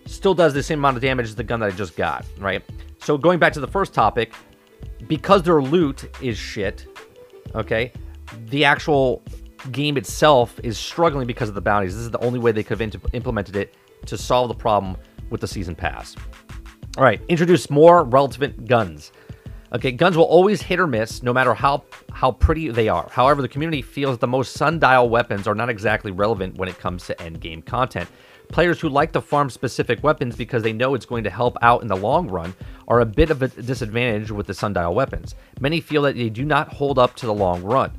still 0.06 0.34
does 0.34 0.54
the 0.54 0.64
same 0.64 0.80
amount 0.80 0.98
of 0.98 1.02
damage 1.02 1.26
as 1.28 1.36
the 1.36 1.44
gun 1.44 1.60
that 1.60 1.68
I 1.68 1.72
just 1.72 1.96
got, 1.96 2.26
right? 2.40 2.64
So 3.00 3.18
going 3.18 3.40
back 3.40 3.54
to 3.54 3.60
the 3.60 3.68
first 3.68 3.94
topic, 3.94 4.34
because 5.08 5.44
their 5.44 5.62
loot 5.62 6.10
is 6.22 6.38
shit, 6.38 6.88
okay, 7.56 7.92
the 8.48 8.66
actual 8.66 9.22
game 9.72 9.98
itself 9.98 10.60
is 10.64 10.77
struggling 10.77 11.27
because 11.27 11.50
of 11.50 11.56
the 11.56 11.62
bounties. 11.62 11.96
This 11.96 12.04
is 12.04 12.12
the 12.12 12.24
only 12.24 12.39
way 12.39 12.51
they 12.51 12.63
could 12.63 12.80
have 12.80 13.01
implemented 13.13 13.56
it 13.56 13.75
to 14.06 14.18
solve 14.18 14.50
the 14.50 14.56
problem 14.56 14.98
with 15.30 15.42
the 15.42 15.48
season 15.48 15.75
pass. 15.75 16.16
All 16.98 17.04
right, 17.04 17.22
introduce 17.27 17.70
more 17.70 18.04
relevant 18.04 18.68
guns. 18.68 19.12
Okay, 19.74 19.92
guns 19.92 20.16
will 20.16 20.25
always 20.25 20.62
hit 20.62 20.80
or 20.80 20.86
miss, 20.86 21.24
no 21.24 21.34
matter 21.34 21.54
how 21.54 21.84
how 22.12 22.32
pretty 22.32 22.70
they 22.70 22.88
are. 22.88 23.10
However, 23.10 23.42
the 23.42 23.48
community 23.48 23.82
feels 23.82 24.20
the 24.20 24.27
most 24.27 24.54
sundial 24.54 25.10
weapons 25.10 25.48
are 25.48 25.56
not 25.56 25.70
exactly 25.70 26.12
relevant 26.12 26.56
when 26.58 26.70
it 26.70 26.77
comes 26.77 27.08
to 27.08 27.20
end 27.20 27.42
game 27.42 27.63
content. 27.63 28.08
Players 28.53 28.79
who 28.79 28.88
like 28.88 29.12
to 29.13 29.19
farm 29.19 29.50
specific 29.50 30.03
weapons 30.03 30.36
because 30.36 30.62
they 30.62 30.74
know 30.74 30.93
it's 30.93 31.07
going 31.07 31.24
to 31.24 31.31
help 31.31 31.57
out 31.63 31.81
in 31.81 31.88
the 31.88 31.95
long 31.95 32.27
run 32.27 32.53
are 32.88 33.00
a 33.00 33.05
bit 33.05 33.31
of 33.31 33.41
a 33.41 33.48
disadvantage 33.48 34.29
with 34.29 34.45
the 34.45 34.53
sundial 34.53 34.93
weapons. 34.93 35.33
Many 35.60 35.81
feel 35.81 36.03
that 36.03 36.15
they 36.15 36.29
do 36.29 36.45
not 36.45 36.72
hold 36.72 37.00
up 37.00 37.15
to 37.15 37.25
the 37.25 37.33
long 37.33 37.63
run, 37.63 37.91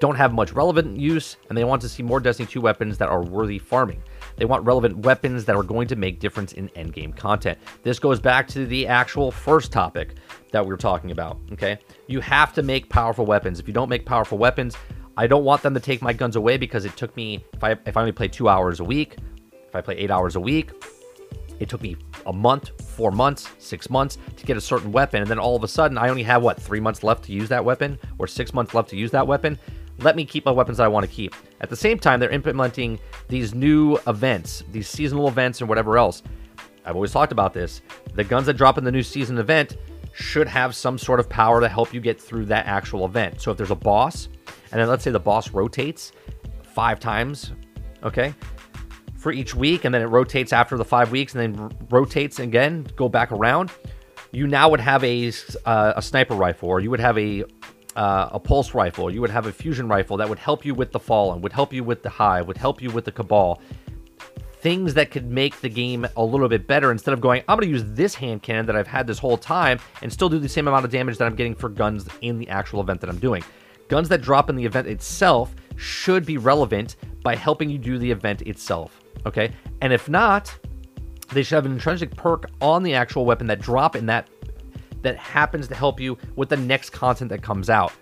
don't 0.00 0.16
have 0.16 0.32
much 0.32 0.52
relevant 0.52 0.98
use, 0.98 1.36
and 1.48 1.56
they 1.56 1.62
want 1.62 1.80
to 1.82 1.88
see 1.88 2.02
more 2.02 2.18
Destiny 2.18 2.48
2 2.48 2.60
weapons 2.60 2.98
that 2.98 3.08
are 3.08 3.22
worthy 3.22 3.60
farming. 3.60 4.02
They 4.36 4.46
want 4.46 4.64
relevant 4.64 4.98
weapons 4.98 5.44
that 5.44 5.54
are 5.54 5.62
going 5.62 5.86
to 5.86 5.96
make 5.96 6.18
difference 6.18 6.54
in 6.54 6.70
endgame 6.70 7.16
content. 7.16 7.56
This 7.84 8.00
goes 8.00 8.18
back 8.18 8.48
to 8.48 8.66
the 8.66 8.84
actual 8.88 9.30
first 9.30 9.70
topic 9.70 10.16
that 10.50 10.64
we 10.64 10.70
were 10.70 10.76
talking 10.76 11.12
about. 11.12 11.38
Okay, 11.52 11.78
you 12.08 12.20
have 12.20 12.52
to 12.54 12.64
make 12.64 12.88
powerful 12.88 13.26
weapons. 13.26 13.60
If 13.60 13.68
you 13.68 13.74
don't 13.74 13.88
make 13.88 14.04
powerful 14.04 14.38
weapons, 14.38 14.76
I 15.16 15.28
don't 15.28 15.44
want 15.44 15.62
them 15.62 15.74
to 15.74 15.80
take 15.80 16.02
my 16.02 16.12
guns 16.12 16.34
away 16.34 16.56
because 16.56 16.84
it 16.84 16.96
took 16.96 17.16
me 17.16 17.44
if 17.52 17.62
I 17.62 17.76
if 17.86 17.96
I 17.96 18.00
only 18.00 18.12
play 18.12 18.26
two 18.26 18.48
hours 18.48 18.80
a 18.80 18.84
week, 18.84 19.18
if 19.68 19.76
I 19.76 19.80
play 19.80 19.96
eight 19.96 20.10
hours 20.10 20.36
a 20.36 20.40
week, 20.40 20.70
it 21.60 21.68
took 21.68 21.82
me 21.82 21.96
a 22.26 22.32
month, 22.32 22.70
four 22.82 23.10
months, 23.10 23.50
six 23.58 23.90
months 23.90 24.18
to 24.36 24.46
get 24.46 24.56
a 24.56 24.60
certain 24.60 24.92
weapon. 24.92 25.22
And 25.22 25.30
then 25.30 25.38
all 25.38 25.56
of 25.56 25.64
a 25.64 25.68
sudden, 25.68 25.98
I 25.98 26.08
only 26.08 26.22
have 26.22 26.42
what, 26.42 26.60
three 26.60 26.80
months 26.80 27.02
left 27.02 27.24
to 27.24 27.32
use 27.32 27.48
that 27.48 27.64
weapon 27.64 27.98
or 28.18 28.26
six 28.26 28.54
months 28.54 28.74
left 28.74 28.90
to 28.90 28.96
use 28.96 29.10
that 29.10 29.26
weapon. 29.26 29.58
Let 29.98 30.14
me 30.14 30.24
keep 30.24 30.44
my 30.44 30.52
weapons 30.52 30.78
that 30.78 30.84
I 30.84 30.88
want 30.88 31.04
to 31.04 31.10
keep. 31.10 31.34
At 31.60 31.70
the 31.70 31.76
same 31.76 31.98
time, 31.98 32.20
they're 32.20 32.30
implementing 32.30 33.00
these 33.28 33.54
new 33.54 33.98
events, 34.06 34.62
these 34.70 34.88
seasonal 34.88 35.26
events, 35.26 35.60
and 35.60 35.68
whatever 35.68 35.98
else. 35.98 36.22
I've 36.84 36.94
always 36.94 37.12
talked 37.12 37.32
about 37.32 37.52
this. 37.52 37.82
The 38.14 38.24
guns 38.24 38.46
that 38.46 38.54
drop 38.54 38.78
in 38.78 38.84
the 38.84 38.92
new 38.92 39.02
season 39.02 39.38
event 39.38 39.76
should 40.12 40.48
have 40.48 40.74
some 40.74 40.98
sort 40.98 41.20
of 41.20 41.28
power 41.28 41.60
to 41.60 41.68
help 41.68 41.92
you 41.92 42.00
get 42.00 42.20
through 42.20 42.46
that 42.46 42.66
actual 42.66 43.04
event. 43.04 43.40
So 43.40 43.50
if 43.50 43.56
there's 43.56 43.72
a 43.72 43.76
boss, 43.76 44.28
and 44.70 44.80
then 44.80 44.88
let's 44.88 45.02
say 45.02 45.10
the 45.10 45.20
boss 45.20 45.50
rotates 45.50 46.12
five 46.62 47.00
times, 47.00 47.52
okay? 48.04 48.34
For 49.18 49.32
each 49.32 49.54
week, 49.54 49.84
and 49.84 49.94
then 49.94 50.00
it 50.00 50.06
rotates 50.06 50.52
after 50.52 50.76
the 50.76 50.84
five 50.84 51.10
weeks, 51.10 51.34
and 51.34 51.54
then 51.54 51.60
r- 51.60 51.70
rotates 51.90 52.38
again, 52.38 52.86
go 52.96 53.08
back 53.08 53.32
around. 53.32 53.70
You 54.30 54.46
now 54.46 54.68
would 54.68 54.80
have 54.80 55.02
a 55.04 55.32
uh, 55.64 55.94
a 55.96 56.02
sniper 56.02 56.34
rifle, 56.34 56.68
or 56.68 56.80
you 56.80 56.90
would 56.90 57.00
have 57.00 57.18
a 57.18 57.44
uh, 57.98 58.28
a 58.32 58.38
pulse 58.38 58.74
rifle, 58.74 59.12
you 59.12 59.20
would 59.20 59.30
have 59.30 59.46
a 59.46 59.52
fusion 59.52 59.88
rifle 59.88 60.16
that 60.16 60.28
would 60.28 60.38
help 60.38 60.64
you 60.64 60.72
with 60.72 60.92
the 60.92 61.00
fallen, 61.00 61.40
would 61.40 61.52
help 61.52 61.72
you 61.72 61.82
with 61.82 62.02
the 62.04 62.08
hive, 62.08 62.46
would 62.46 62.56
help 62.56 62.80
you 62.80 62.90
with 62.90 63.04
the 63.04 63.10
cabal. 63.10 63.60
Things 64.60 64.94
that 64.94 65.10
could 65.10 65.30
make 65.30 65.60
the 65.60 65.68
game 65.68 66.06
a 66.16 66.24
little 66.24 66.48
bit 66.48 66.68
better 66.68 66.92
instead 66.92 67.12
of 67.12 67.20
going, 67.20 67.42
I'm 67.48 67.58
going 67.58 67.68
to 67.68 67.72
use 67.72 67.84
this 67.84 68.14
hand 68.14 68.42
cannon 68.42 68.66
that 68.66 68.76
I've 68.76 68.86
had 68.86 69.08
this 69.08 69.18
whole 69.18 69.36
time 69.36 69.80
and 70.00 70.12
still 70.12 70.28
do 70.28 70.38
the 70.38 70.48
same 70.48 70.68
amount 70.68 70.84
of 70.84 70.92
damage 70.92 71.18
that 71.18 71.26
I'm 71.26 71.34
getting 71.34 71.56
for 71.56 71.68
guns 71.68 72.08
in 72.20 72.38
the 72.38 72.48
actual 72.48 72.80
event 72.80 73.00
that 73.00 73.10
I'm 73.10 73.18
doing. 73.18 73.42
Guns 73.88 74.08
that 74.10 74.20
drop 74.20 74.48
in 74.48 74.54
the 74.54 74.64
event 74.64 74.86
itself 74.86 75.54
should 75.76 76.24
be 76.24 76.38
relevant 76.38 76.96
by 77.22 77.34
helping 77.34 77.68
you 77.68 77.78
do 77.78 77.98
the 77.98 78.10
event 78.10 78.42
itself. 78.42 78.97
Okay. 79.26 79.52
And 79.80 79.92
if 79.92 80.08
not, 80.08 80.56
they 81.32 81.42
should 81.42 81.56
have 81.56 81.66
an 81.66 81.72
intrinsic 81.72 82.14
perk 82.16 82.50
on 82.60 82.82
the 82.82 82.94
actual 82.94 83.24
weapon 83.24 83.46
that 83.48 83.60
drop 83.60 83.96
in 83.96 84.06
that 84.06 84.28
that 85.02 85.16
happens 85.16 85.68
to 85.68 85.74
help 85.74 86.00
you 86.00 86.18
with 86.34 86.48
the 86.48 86.56
next 86.56 86.90
content 86.90 87.28
that 87.30 87.42
comes 87.42 87.70
out. 87.70 87.92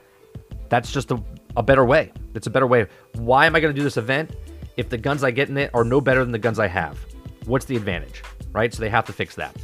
That's 0.69 0.91
just 0.91 1.11
a, 1.11 1.23
a 1.57 1.63
better 1.63 1.85
way. 1.85 2.13
It's 2.35 2.47
a 2.47 2.51
better 2.51 2.67
way. 2.67 2.87
Why 3.15 3.47
am 3.47 3.55
I 3.55 3.61
going 3.61 3.75
to 3.75 3.79
do 3.79 3.85
this 3.85 3.97
event 3.99 4.35
if 4.77 4.89
the 4.89 4.97
guns 4.97 5.23
I 5.23 5.31
get 5.31 5.49
in 5.49 5.59
it 5.59 5.71
are 5.75 5.85
no 5.85 6.01
better 6.01 6.23
than 6.25 6.33
the 6.33 6.39
guns 6.39 6.59
I 6.59 6.69
have? 6.69 6.99
What's 7.45 7.67
the 7.67 7.77
advantage? 7.77 8.23
Right? 8.53 8.73
So 8.73 8.81
they 8.81 8.89
have 8.89 9.05
to 9.07 9.13
fix 9.13 9.35
that. 9.35 9.55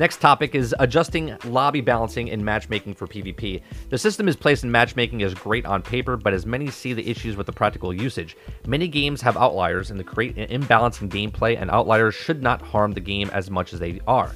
Next 0.00 0.18
topic 0.22 0.54
is 0.54 0.74
adjusting 0.78 1.36
lobby 1.44 1.82
balancing 1.82 2.30
and 2.30 2.42
matchmaking 2.42 2.94
for 2.94 3.06
PvP. 3.06 3.60
The 3.90 3.98
system 3.98 4.28
is 4.28 4.34
placed 4.34 4.64
in 4.64 4.70
matchmaking 4.70 5.22
as 5.22 5.34
great 5.34 5.66
on 5.66 5.82
paper, 5.82 6.16
but 6.16 6.32
as 6.32 6.46
many 6.46 6.70
see 6.70 6.94
the 6.94 7.06
issues 7.06 7.36
with 7.36 7.44
the 7.44 7.52
practical 7.52 7.92
usage. 7.92 8.34
Many 8.66 8.88
games 8.88 9.20
have 9.20 9.36
outliers 9.36 9.90
and 9.90 10.06
create 10.06 10.38
an 10.38 10.44
imbalance 10.44 11.02
in 11.02 11.10
gameplay, 11.10 11.60
and 11.60 11.70
outliers 11.70 12.14
should 12.14 12.42
not 12.42 12.62
harm 12.62 12.92
the 12.92 13.00
game 13.00 13.28
as 13.34 13.50
much 13.50 13.74
as 13.74 13.78
they 13.78 14.00
are. 14.08 14.34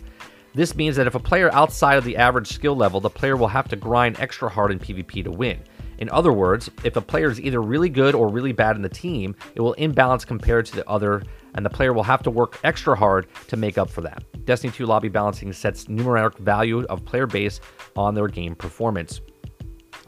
This 0.53 0.75
means 0.75 0.97
that 0.97 1.07
if 1.07 1.15
a 1.15 1.19
player 1.19 1.51
outside 1.55 1.97
of 1.97 2.05
the 2.05 2.19
average 2.19 2.49
skill 2.49 2.77
level, 2.77 3.01
the 3.01 3.09
player 3.09 3.39
will 3.39 3.49
have 3.49 3.69
to 3.69 3.77
grind 3.77 4.21
extra 4.21 4.51
hard 4.51 4.71
in 4.71 4.79
PvP 4.79 5.25
to 5.25 5.31
win. 5.31 5.61
In 5.97 6.11
other 6.11 6.35
words, 6.35 6.69
if 6.85 6.97
a 6.97 7.01
player 7.01 7.31
is 7.31 7.41
either 7.41 7.63
really 7.63 7.89
good 7.89 8.15
or 8.15 8.29
really 8.29 8.53
bad 8.53 8.77
in 8.77 8.83
the 8.83 8.89
team, 8.91 9.35
it 9.55 9.63
will 9.63 9.73
imbalance 9.75 10.27
compared 10.27 10.67
to 10.67 10.77
the 10.77 10.87
other, 10.87 11.23
and 11.55 11.65
the 11.65 11.71
player 11.71 11.93
will 11.93 12.03
have 12.03 12.23
to 12.23 12.31
work 12.31 12.59
extra 12.65 12.97
hard 12.97 13.27
to 13.49 13.57
make 13.57 13.79
up 13.79 13.91
for 13.91 14.01
that. 14.03 14.23
Destiny 14.45 14.73
2 14.73 14.87
lobby 14.87 15.09
balancing 15.09 15.53
sets 15.53 15.85
numeric 15.87 16.37
value 16.39 16.85
of 16.85 17.05
player 17.05 17.27
base 17.27 17.61
on 17.97 18.15
their 18.15 18.29
game 18.29 18.55
performance. 18.55 19.21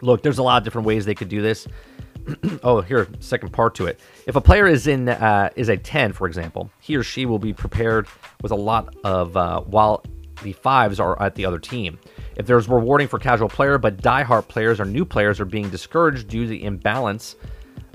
Look, 0.03 0.23
there's 0.23 0.39
a 0.39 0.43
lot 0.43 0.59
of 0.59 0.65
different 0.65 0.87
ways 0.87 1.05
they 1.05 1.15
could 1.15 1.29
do 1.29 1.41
this. 1.41 1.67
oh, 2.63 2.81
here, 2.81 3.09
second 3.21 3.53
part 3.53 3.75
to 3.77 3.87
it. 3.87 4.01
If 4.27 4.37
a 4.37 4.41
player 4.41 4.67
is 4.67 4.87
in 4.87 5.09
uh, 5.09 5.51
is 5.57 5.69
a 5.69 5.77
10, 5.77 6.13
for 6.13 6.27
example, 6.27 6.71
he 6.81 6.97
or 6.97 7.03
she 7.03 7.25
will 7.25 7.39
be 7.39 7.53
prepared 7.53 8.09
with 8.43 8.53
a 8.53 8.57
lot 8.57 8.95
of 9.05 9.37
uh, 9.37 9.61
while 9.61 10.05
the 10.43 10.53
fives 10.53 11.01
are 11.01 11.21
at 11.23 11.35
the 11.35 11.47
other 11.47 11.59
team. 11.59 11.99
If 12.37 12.47
there's 12.47 12.69
rewarding 12.69 13.09
for 13.09 13.19
casual 13.19 13.49
player, 13.49 13.79
but 13.79 14.03
die-hard 14.03 14.49
players 14.49 14.81
or 14.81 14.85
new 14.85 15.05
players 15.05 15.41
are 15.41 15.47
being 15.47 15.71
discouraged 15.71 16.29
due 16.29 16.43
to 16.43 16.49
the 16.49 16.65
imbalance 16.65 17.37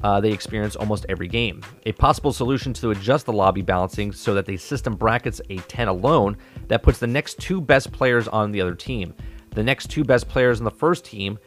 uh, 0.03 0.19
they 0.19 0.31
experience 0.31 0.75
almost 0.75 1.05
every 1.09 1.27
game. 1.27 1.61
A 1.85 1.91
possible 1.93 2.33
solution 2.33 2.73
to 2.73 2.91
adjust 2.91 3.25
the 3.25 3.33
lobby 3.33 3.61
balancing 3.61 4.11
so 4.11 4.33
that 4.33 4.45
the 4.45 4.57
system 4.57 4.95
brackets 4.95 5.41
a 5.49 5.57
10 5.57 5.87
alone 5.87 6.37
that 6.67 6.83
puts 6.83 6.99
the 6.99 7.07
next 7.07 7.39
two 7.39 7.61
best 7.61 7.91
players 7.91 8.27
on 8.27 8.51
the 8.51 8.61
other 8.61 8.75
team. 8.75 9.13
The 9.51 9.63
next 9.63 9.89
two 9.89 10.03
best 10.03 10.27
players 10.27 10.59
in 10.59 10.65
the 10.65 10.71
first 10.71 11.05
team 11.05 11.37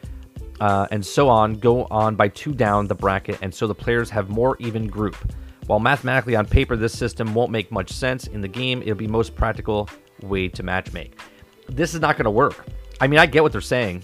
uh, 0.59 0.87
and 0.91 1.05
so 1.05 1.27
on 1.29 1.55
go 1.55 1.85
on 1.85 2.15
by 2.15 2.27
two 2.29 2.53
down 2.53 2.87
the 2.87 2.95
bracket, 2.95 3.39
and 3.41 3.53
so 3.53 3.67
the 3.67 3.75
players 3.75 4.09
have 4.09 4.29
more 4.29 4.55
even 4.59 4.87
group. 4.87 5.15
While 5.67 5.79
mathematically 5.79 6.35
on 6.35 6.45
paper 6.45 6.75
this 6.75 6.97
system 6.97 7.33
won't 7.33 7.51
make 7.51 7.71
much 7.71 7.91
sense, 7.91 8.27
in 8.27 8.41
the 8.41 8.47
game 8.47 8.81
it'll 8.81 8.95
be 8.95 9.07
most 9.07 9.35
practical 9.35 9.89
way 10.21 10.47
to 10.49 10.63
matchmake. 10.63 11.13
This 11.67 11.93
is 11.93 12.01
not 12.01 12.15
going 12.15 12.25
to 12.25 12.31
work. 12.31 12.65
I 13.01 13.07
mean, 13.07 13.19
I 13.19 13.25
get 13.25 13.43
what 13.43 13.51
they're 13.51 13.61
saying, 13.61 14.03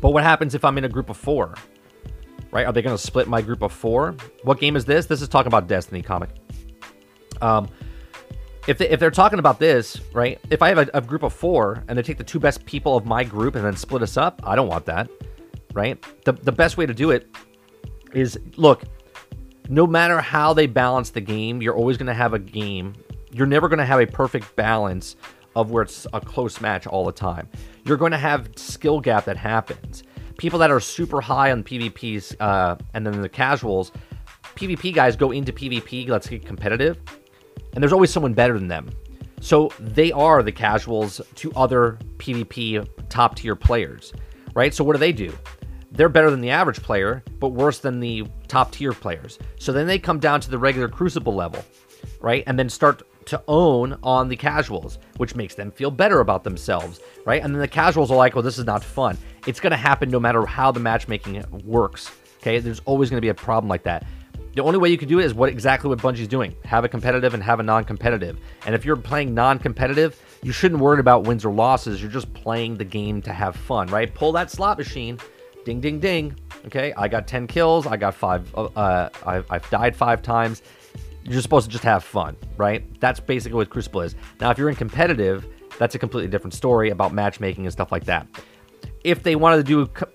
but 0.00 0.10
what 0.10 0.22
happens 0.22 0.54
if 0.54 0.64
I'm 0.64 0.78
in 0.78 0.84
a 0.84 0.88
group 0.88 1.10
of 1.10 1.16
four? 1.16 1.54
Right? 2.56 2.66
Are 2.66 2.72
they 2.72 2.82
going 2.82 2.96
to 2.96 3.02
split 3.02 3.28
my 3.28 3.42
group 3.42 3.62
of 3.62 3.70
four? 3.70 4.16
What 4.42 4.58
game 4.58 4.76
is 4.76 4.84
this? 4.84 5.04
This 5.06 5.20
is 5.20 5.28
talking 5.28 5.48
about 5.48 5.68
Destiny 5.68 6.02
comic. 6.02 6.30
Um, 7.42 7.68
if, 8.66 8.78
they, 8.78 8.88
if 8.88 8.98
they're 8.98 9.10
talking 9.10 9.38
about 9.38 9.58
this, 9.58 10.00
right? 10.12 10.40
If 10.50 10.62
I 10.62 10.70
have 10.70 10.78
a, 10.78 10.88
a 10.94 11.00
group 11.00 11.22
of 11.22 11.32
four 11.34 11.84
and 11.86 11.98
they 11.98 12.02
take 12.02 12.16
the 12.16 12.24
two 12.24 12.40
best 12.40 12.64
people 12.64 12.96
of 12.96 13.04
my 13.04 13.24
group 13.24 13.56
and 13.56 13.64
then 13.64 13.76
split 13.76 14.02
us 14.02 14.16
up, 14.16 14.40
I 14.42 14.56
don't 14.56 14.68
want 14.68 14.86
that, 14.86 15.10
right? 15.74 16.02
The, 16.24 16.32
the 16.32 16.50
best 16.50 16.78
way 16.78 16.86
to 16.86 16.94
do 16.94 17.10
it 17.10 17.28
is 18.14 18.38
look, 18.56 18.84
no 19.68 19.86
matter 19.86 20.20
how 20.20 20.54
they 20.54 20.66
balance 20.66 21.10
the 21.10 21.20
game, 21.20 21.60
you're 21.60 21.76
always 21.76 21.98
going 21.98 22.06
to 22.06 22.14
have 22.14 22.32
a 22.32 22.38
game 22.38 22.94
you're 23.36 23.46
never 23.46 23.68
going 23.68 23.78
to 23.78 23.84
have 23.84 24.00
a 24.00 24.06
perfect 24.06 24.56
balance 24.56 25.16
of 25.54 25.70
where 25.70 25.82
it's 25.82 26.06
a 26.14 26.20
close 26.20 26.60
match 26.60 26.86
all 26.86 27.04
the 27.04 27.12
time. 27.12 27.48
You're 27.84 27.98
going 27.98 28.12
to 28.12 28.18
have 28.18 28.48
skill 28.56 28.98
gap 28.98 29.26
that 29.26 29.36
happens. 29.36 30.02
People 30.36 30.58
that 30.58 30.70
are 30.70 30.80
super 30.80 31.20
high 31.20 31.50
on 31.50 31.64
PvPs 31.64 32.36
uh, 32.40 32.76
and 32.94 33.06
then 33.06 33.20
the 33.20 33.28
casuals, 33.28 33.92
PvP 34.54 34.94
guys 34.94 35.16
go 35.16 35.30
into 35.30 35.52
PvP, 35.52 36.08
let's 36.08 36.28
get 36.28 36.44
competitive, 36.44 36.98
and 37.72 37.82
there's 37.82 37.92
always 37.92 38.10
someone 38.10 38.34
better 38.34 38.58
than 38.58 38.68
them. 38.68 38.90
So 39.40 39.70
they 39.78 40.12
are 40.12 40.42
the 40.42 40.52
casuals 40.52 41.20
to 41.36 41.52
other 41.52 41.98
PvP 42.16 42.86
top 43.08 43.36
tier 43.36 43.54
players, 43.54 44.12
right? 44.54 44.72
So 44.72 44.82
what 44.82 44.94
do 44.94 44.98
they 44.98 45.12
do? 45.12 45.32
They're 45.92 46.08
better 46.08 46.30
than 46.30 46.40
the 46.40 46.50
average 46.50 46.82
player, 46.82 47.22
but 47.38 47.48
worse 47.48 47.78
than 47.78 48.00
the 48.00 48.24
top 48.48 48.72
tier 48.72 48.92
players. 48.92 49.38
So 49.58 49.72
then 49.72 49.86
they 49.86 49.98
come 49.98 50.18
down 50.18 50.40
to 50.42 50.50
the 50.50 50.58
regular 50.58 50.88
Crucible 50.88 51.34
level, 51.34 51.64
right? 52.20 52.44
And 52.46 52.58
then 52.58 52.68
start 52.68 53.02
to 53.26 53.42
own 53.48 53.98
on 54.02 54.28
the 54.28 54.36
casuals, 54.36 54.98
which 55.16 55.34
makes 55.34 55.54
them 55.54 55.70
feel 55.70 55.90
better 55.90 56.20
about 56.20 56.44
themselves, 56.44 57.00
right? 57.24 57.42
And 57.42 57.54
then 57.54 57.60
the 57.60 57.68
casuals 57.68 58.10
are 58.10 58.16
like, 58.16 58.34
well, 58.34 58.42
this 58.42 58.58
is 58.58 58.64
not 58.64 58.84
fun. 58.84 59.18
It's 59.46 59.60
going 59.60 59.70
to 59.70 59.76
happen 59.76 60.10
no 60.10 60.20
matter 60.20 60.44
how 60.44 60.70
the 60.72 60.80
matchmaking 60.80 61.44
works, 61.64 62.10
okay? 62.40 62.58
There's 62.58 62.80
always 62.80 63.10
going 63.10 63.18
to 63.18 63.24
be 63.24 63.28
a 63.28 63.34
problem 63.34 63.68
like 63.68 63.84
that. 63.84 64.04
The 64.54 64.62
only 64.62 64.78
way 64.78 64.88
you 64.88 64.96
can 64.96 65.08
do 65.08 65.20
it 65.20 65.24
is 65.24 65.34
what 65.34 65.50
exactly 65.50 65.88
what 65.88 65.98
Bungie's 65.98 66.28
doing. 66.28 66.54
Have 66.64 66.84
a 66.84 66.88
competitive 66.88 67.34
and 67.34 67.42
have 67.42 67.60
a 67.60 67.62
non-competitive. 67.62 68.38
And 68.64 68.74
if 68.74 68.84
you're 68.84 68.96
playing 68.96 69.34
non-competitive, 69.34 70.20
you 70.42 70.50
shouldn't 70.50 70.80
worry 70.80 70.98
about 70.98 71.24
wins 71.24 71.44
or 71.44 71.52
losses. 71.52 72.00
You're 72.00 72.10
just 72.10 72.32
playing 72.32 72.76
the 72.76 72.84
game 72.84 73.20
to 73.22 73.32
have 73.32 73.54
fun, 73.54 73.88
right? 73.88 74.12
Pull 74.12 74.32
that 74.32 74.50
slot 74.50 74.78
machine. 74.78 75.18
Ding, 75.64 75.80
ding, 75.80 76.00
ding. 76.00 76.36
Okay, 76.64 76.92
I 76.96 77.06
got 77.06 77.28
10 77.28 77.46
kills. 77.46 77.86
I 77.86 77.96
got 77.96 78.14
five. 78.14 78.52
Uh, 78.54 79.10
I've, 79.26 79.44
I've 79.50 79.70
died 79.70 79.94
five 79.94 80.22
times 80.22 80.62
you're 81.28 81.42
supposed 81.42 81.66
to 81.66 81.72
just 81.72 81.84
have 81.84 82.04
fun, 82.04 82.36
right? 82.56 82.84
That's 83.00 83.20
basically 83.20 83.56
what 83.56 83.70
Crucible 83.70 84.02
is. 84.02 84.14
Now, 84.40 84.50
if 84.50 84.58
you're 84.58 84.68
in 84.68 84.76
competitive, 84.76 85.46
that's 85.78 85.94
a 85.94 85.98
completely 85.98 86.30
different 86.30 86.54
story 86.54 86.90
about 86.90 87.12
matchmaking 87.12 87.64
and 87.66 87.72
stuff 87.72 87.90
like 87.90 88.04
that. 88.04 88.26
If 89.04 89.22
they 89.22 89.36
wanted 89.36 89.58
to 89.58 89.62
do 89.62 89.86
co- 89.86 90.10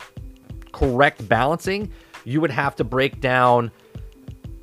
correct 0.71 1.27
balancing, 1.27 1.91
you 2.25 2.41
would 2.41 2.51
have 2.51 2.75
to 2.77 2.83
break 2.83 3.21
down 3.21 3.71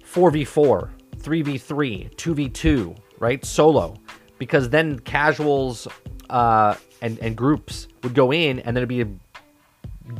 4v4, 0.03 0.91
3v3, 1.19 2.15
2v2, 2.15 2.97
right? 3.19 3.45
Solo. 3.45 3.95
Because 4.39 4.71
then 4.71 4.99
casuals 5.01 5.89
uh, 6.31 6.75
and, 7.03 7.19
and 7.19 7.37
groups 7.37 7.89
would 8.03 8.15
go 8.15 8.33
in 8.33 8.61
and 8.61 8.77
then 8.77 8.83
it'd 8.83 8.89
be 8.89 9.03
a 9.03 9.09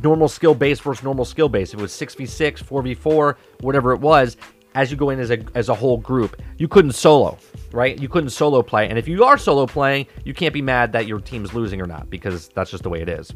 normal 0.03 0.27
skill 0.27 0.53
base 0.53 0.79
versus 0.79 1.03
normal 1.03 1.25
skill 1.25 1.49
base. 1.49 1.73
If 1.73 1.79
it 1.79 1.81
was 1.81 1.93
6v6, 1.93 2.63
4v4, 2.63 3.35
whatever 3.61 3.93
it 3.93 3.99
was, 3.99 4.37
as 4.75 4.91
you 4.91 4.97
go 4.97 5.09
in 5.09 5.19
as 5.19 5.31
a 5.31 5.43
as 5.55 5.69
a 5.69 5.73
whole 5.73 5.97
group. 5.97 6.41
You 6.57 6.67
couldn't 6.67 6.91
solo, 6.91 7.37
right? 7.71 7.99
You 7.99 8.07
couldn't 8.07 8.29
solo 8.29 8.61
play. 8.61 8.87
And 8.87 8.97
if 8.97 9.07
you 9.07 9.23
are 9.23 9.37
solo 9.37 9.65
playing, 9.65 10.07
you 10.23 10.33
can't 10.33 10.53
be 10.53 10.61
mad 10.61 10.91
that 10.93 11.07
your 11.07 11.19
team's 11.19 11.53
losing 11.53 11.81
or 11.81 11.87
not 11.87 12.09
because 12.09 12.49
that's 12.49 12.71
just 12.71 12.83
the 12.83 12.89
way 12.89 13.01
it 13.01 13.09
is. 13.09 13.31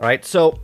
All 0.00 0.06
right, 0.06 0.24
so 0.24 0.60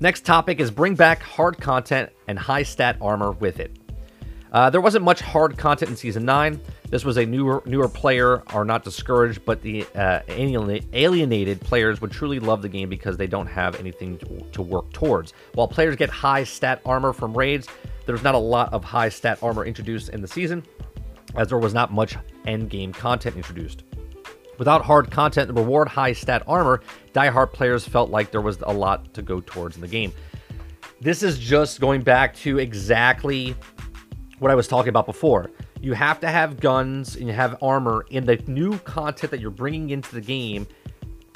next 0.00 0.24
topic 0.24 0.60
is 0.60 0.70
bring 0.70 0.94
back 0.94 1.22
hard 1.22 1.60
content 1.60 2.10
and 2.26 2.38
high 2.38 2.62
stat 2.62 2.96
armor 3.02 3.32
with 3.32 3.60
it. 3.60 3.76
Uh, 4.50 4.70
there 4.70 4.80
wasn't 4.80 5.04
much 5.04 5.20
hard 5.20 5.58
content 5.58 5.90
in 5.90 5.96
season 5.96 6.24
nine. 6.24 6.58
This 6.88 7.04
was 7.04 7.18
a 7.18 7.26
newer 7.26 7.62
newer 7.66 7.88
player 7.88 8.42
are 8.48 8.64
not 8.64 8.84
discouraged, 8.84 9.44
but 9.44 9.60
the 9.60 9.86
uh, 9.94 10.20
alienated 10.28 11.60
players 11.60 12.00
would 12.00 12.10
truly 12.10 12.38
love 12.38 12.62
the 12.62 12.68
game 12.68 12.88
because 12.88 13.18
they 13.18 13.26
don't 13.26 13.46
have 13.46 13.78
anything 13.78 14.18
to, 14.18 14.40
to 14.52 14.62
work 14.62 14.90
towards. 14.92 15.32
While 15.54 15.68
players 15.68 15.96
get 15.96 16.08
high 16.08 16.44
stat 16.44 16.80
armor 16.86 17.12
from 17.12 17.36
raids, 17.36 17.68
there's 18.06 18.22
not 18.22 18.34
a 18.34 18.38
lot 18.38 18.72
of 18.72 18.84
high 18.84 19.10
stat 19.10 19.38
armor 19.42 19.66
introduced 19.66 20.08
in 20.10 20.20
the 20.22 20.28
season, 20.28 20.62
as 21.34 21.48
there 21.48 21.58
was 21.58 21.74
not 21.74 21.92
much 21.92 22.16
end 22.46 22.70
game 22.70 22.92
content 22.92 23.36
introduced. 23.36 23.84
Without 24.62 24.84
hard 24.84 25.10
content 25.10 25.48
and 25.48 25.58
reward 25.58 25.88
high 25.88 26.12
stat 26.12 26.44
armor, 26.46 26.82
die-hard 27.12 27.52
players 27.52 27.84
felt 27.84 28.10
like 28.10 28.30
there 28.30 28.40
was 28.40 28.58
a 28.62 28.72
lot 28.72 29.12
to 29.12 29.20
go 29.20 29.40
towards 29.40 29.74
in 29.74 29.82
the 29.82 29.88
game. 29.88 30.12
This 31.00 31.24
is 31.24 31.36
just 31.36 31.80
going 31.80 32.02
back 32.02 32.36
to 32.36 32.60
exactly 32.60 33.56
what 34.38 34.52
I 34.52 34.54
was 34.54 34.68
talking 34.68 34.90
about 34.90 35.04
before. 35.04 35.50
You 35.80 35.94
have 35.94 36.20
to 36.20 36.28
have 36.28 36.60
guns 36.60 37.16
and 37.16 37.26
you 37.26 37.32
have 37.32 37.60
armor 37.60 38.06
in 38.10 38.24
the 38.24 38.36
new 38.46 38.78
content 38.78 39.32
that 39.32 39.40
you're 39.40 39.50
bringing 39.50 39.90
into 39.90 40.14
the 40.14 40.20
game 40.20 40.68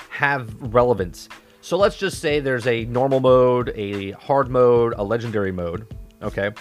have 0.09 0.55
relevance. 0.73 1.29
So 1.63 1.77
let's 1.77 1.97
just 1.97 2.21
say 2.21 2.39
there's 2.39 2.69
a 2.69 2.85
normal 2.85 3.19
mode, 3.19 3.73
a 3.75 4.13
hard 4.13 4.51
mode, 4.51 4.95
a 4.99 5.03
legendary 5.03 5.51
mode. 5.51 5.93
Okay. 6.23 6.53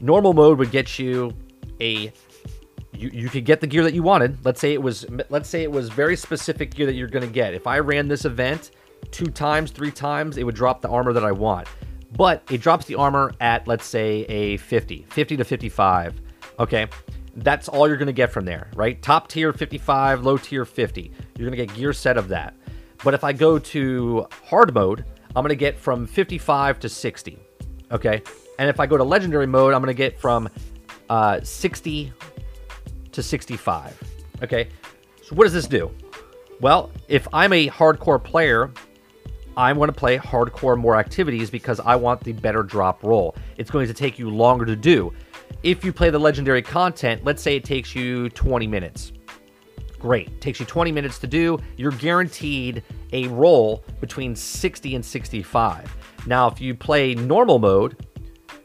Normal 0.00 0.32
mode 0.32 0.58
would 0.58 0.72
get 0.72 0.98
you 0.98 1.32
a 1.80 2.12
you, 3.02 3.10
you 3.12 3.28
could 3.28 3.44
get 3.44 3.60
the 3.60 3.66
gear 3.66 3.82
that 3.82 3.94
you 3.94 4.02
wanted. 4.02 4.44
Let's 4.44 4.60
say 4.60 4.72
it 4.72 4.82
was 4.82 5.04
let's 5.28 5.48
say 5.48 5.62
it 5.62 5.70
was 5.70 5.88
very 5.88 6.16
specific 6.16 6.74
gear 6.74 6.86
that 6.86 6.94
you're 6.94 7.08
to 7.08 7.26
get. 7.26 7.52
If 7.52 7.66
I 7.66 7.80
ran 7.80 8.08
this 8.08 8.24
event 8.24 8.70
two 9.10 9.26
times, 9.26 9.72
three 9.72 9.90
times, 9.90 10.36
it 10.36 10.44
would 10.44 10.54
drop 10.54 10.80
the 10.80 10.88
armor 10.88 11.12
that 11.12 11.24
I 11.24 11.32
want. 11.32 11.66
But 12.16 12.42
it 12.50 12.60
drops 12.60 12.86
the 12.86 12.94
armor 12.94 13.32
at, 13.40 13.66
let's 13.66 13.86
say, 13.86 14.20
a 14.28 14.58
50, 14.58 15.06
50 15.08 15.36
to 15.38 15.44
55. 15.44 16.20
Okay. 16.58 16.86
That's 17.36 17.68
all 17.68 17.88
you're 17.88 17.96
to 18.06 18.12
get 18.12 18.30
from 18.30 18.44
there, 18.44 18.68
right? 18.74 19.00
Top 19.00 19.26
tier 19.26 19.54
55, 19.54 20.22
low 20.22 20.36
tier 20.36 20.66
50. 20.66 21.10
You're 21.38 21.50
to 21.58 21.66
get 21.66 21.74
gear 21.74 21.94
set 21.94 22.18
of 22.18 22.28
that. 22.28 22.54
But 23.02 23.14
if 23.14 23.24
I 23.24 23.32
go 23.32 23.58
to 23.58 24.26
hard 24.44 24.74
mode, 24.74 25.06
I'm 25.34 25.42
to 25.48 25.56
get 25.56 25.78
from 25.78 26.06
55 26.06 26.80
to 26.80 26.88
60. 26.90 27.38
Okay. 27.90 28.22
And 28.58 28.68
if 28.68 28.78
I 28.78 28.86
go 28.86 28.98
to 28.98 29.04
legendary 29.04 29.46
mode, 29.46 29.72
I'm 29.72 29.82
to 29.82 29.94
get 29.94 30.20
from 30.20 30.50
uh, 31.08 31.40
60 31.42 32.12
to 33.12 33.22
65. 33.22 34.00
Okay. 34.42 34.68
So 35.22 35.34
what 35.34 35.44
does 35.44 35.52
this 35.52 35.66
do? 35.66 35.90
Well, 36.60 36.90
if 37.08 37.26
I'm 37.32 37.52
a 37.52 37.68
hardcore 37.68 38.22
player, 38.22 38.70
I'm 39.56 39.76
going 39.76 39.88
to 39.88 39.92
play 39.92 40.18
hardcore 40.18 40.78
more 40.78 40.96
activities 40.96 41.50
because 41.50 41.80
I 41.80 41.96
want 41.96 42.22
the 42.22 42.32
better 42.32 42.62
drop 42.62 43.02
roll. 43.02 43.34
It's 43.56 43.70
going 43.70 43.86
to 43.86 43.94
take 43.94 44.18
you 44.18 44.30
longer 44.30 44.64
to 44.64 44.76
do. 44.76 45.12
If 45.62 45.84
you 45.84 45.92
play 45.92 46.10
the 46.10 46.18
legendary 46.18 46.62
content, 46.62 47.24
let's 47.24 47.42
say 47.42 47.56
it 47.56 47.64
takes 47.64 47.94
you 47.94 48.28
20 48.30 48.66
minutes. 48.66 49.12
Great. 49.98 50.40
Takes 50.40 50.58
you 50.58 50.66
20 50.66 50.90
minutes 50.90 51.18
to 51.20 51.26
do. 51.26 51.58
You're 51.76 51.92
guaranteed 51.92 52.82
a 53.12 53.28
roll 53.28 53.84
between 54.00 54.34
60 54.34 54.96
and 54.96 55.04
65. 55.04 55.96
Now, 56.26 56.48
if 56.48 56.60
you 56.60 56.74
play 56.74 57.14
normal 57.14 57.58
mode 57.58 58.06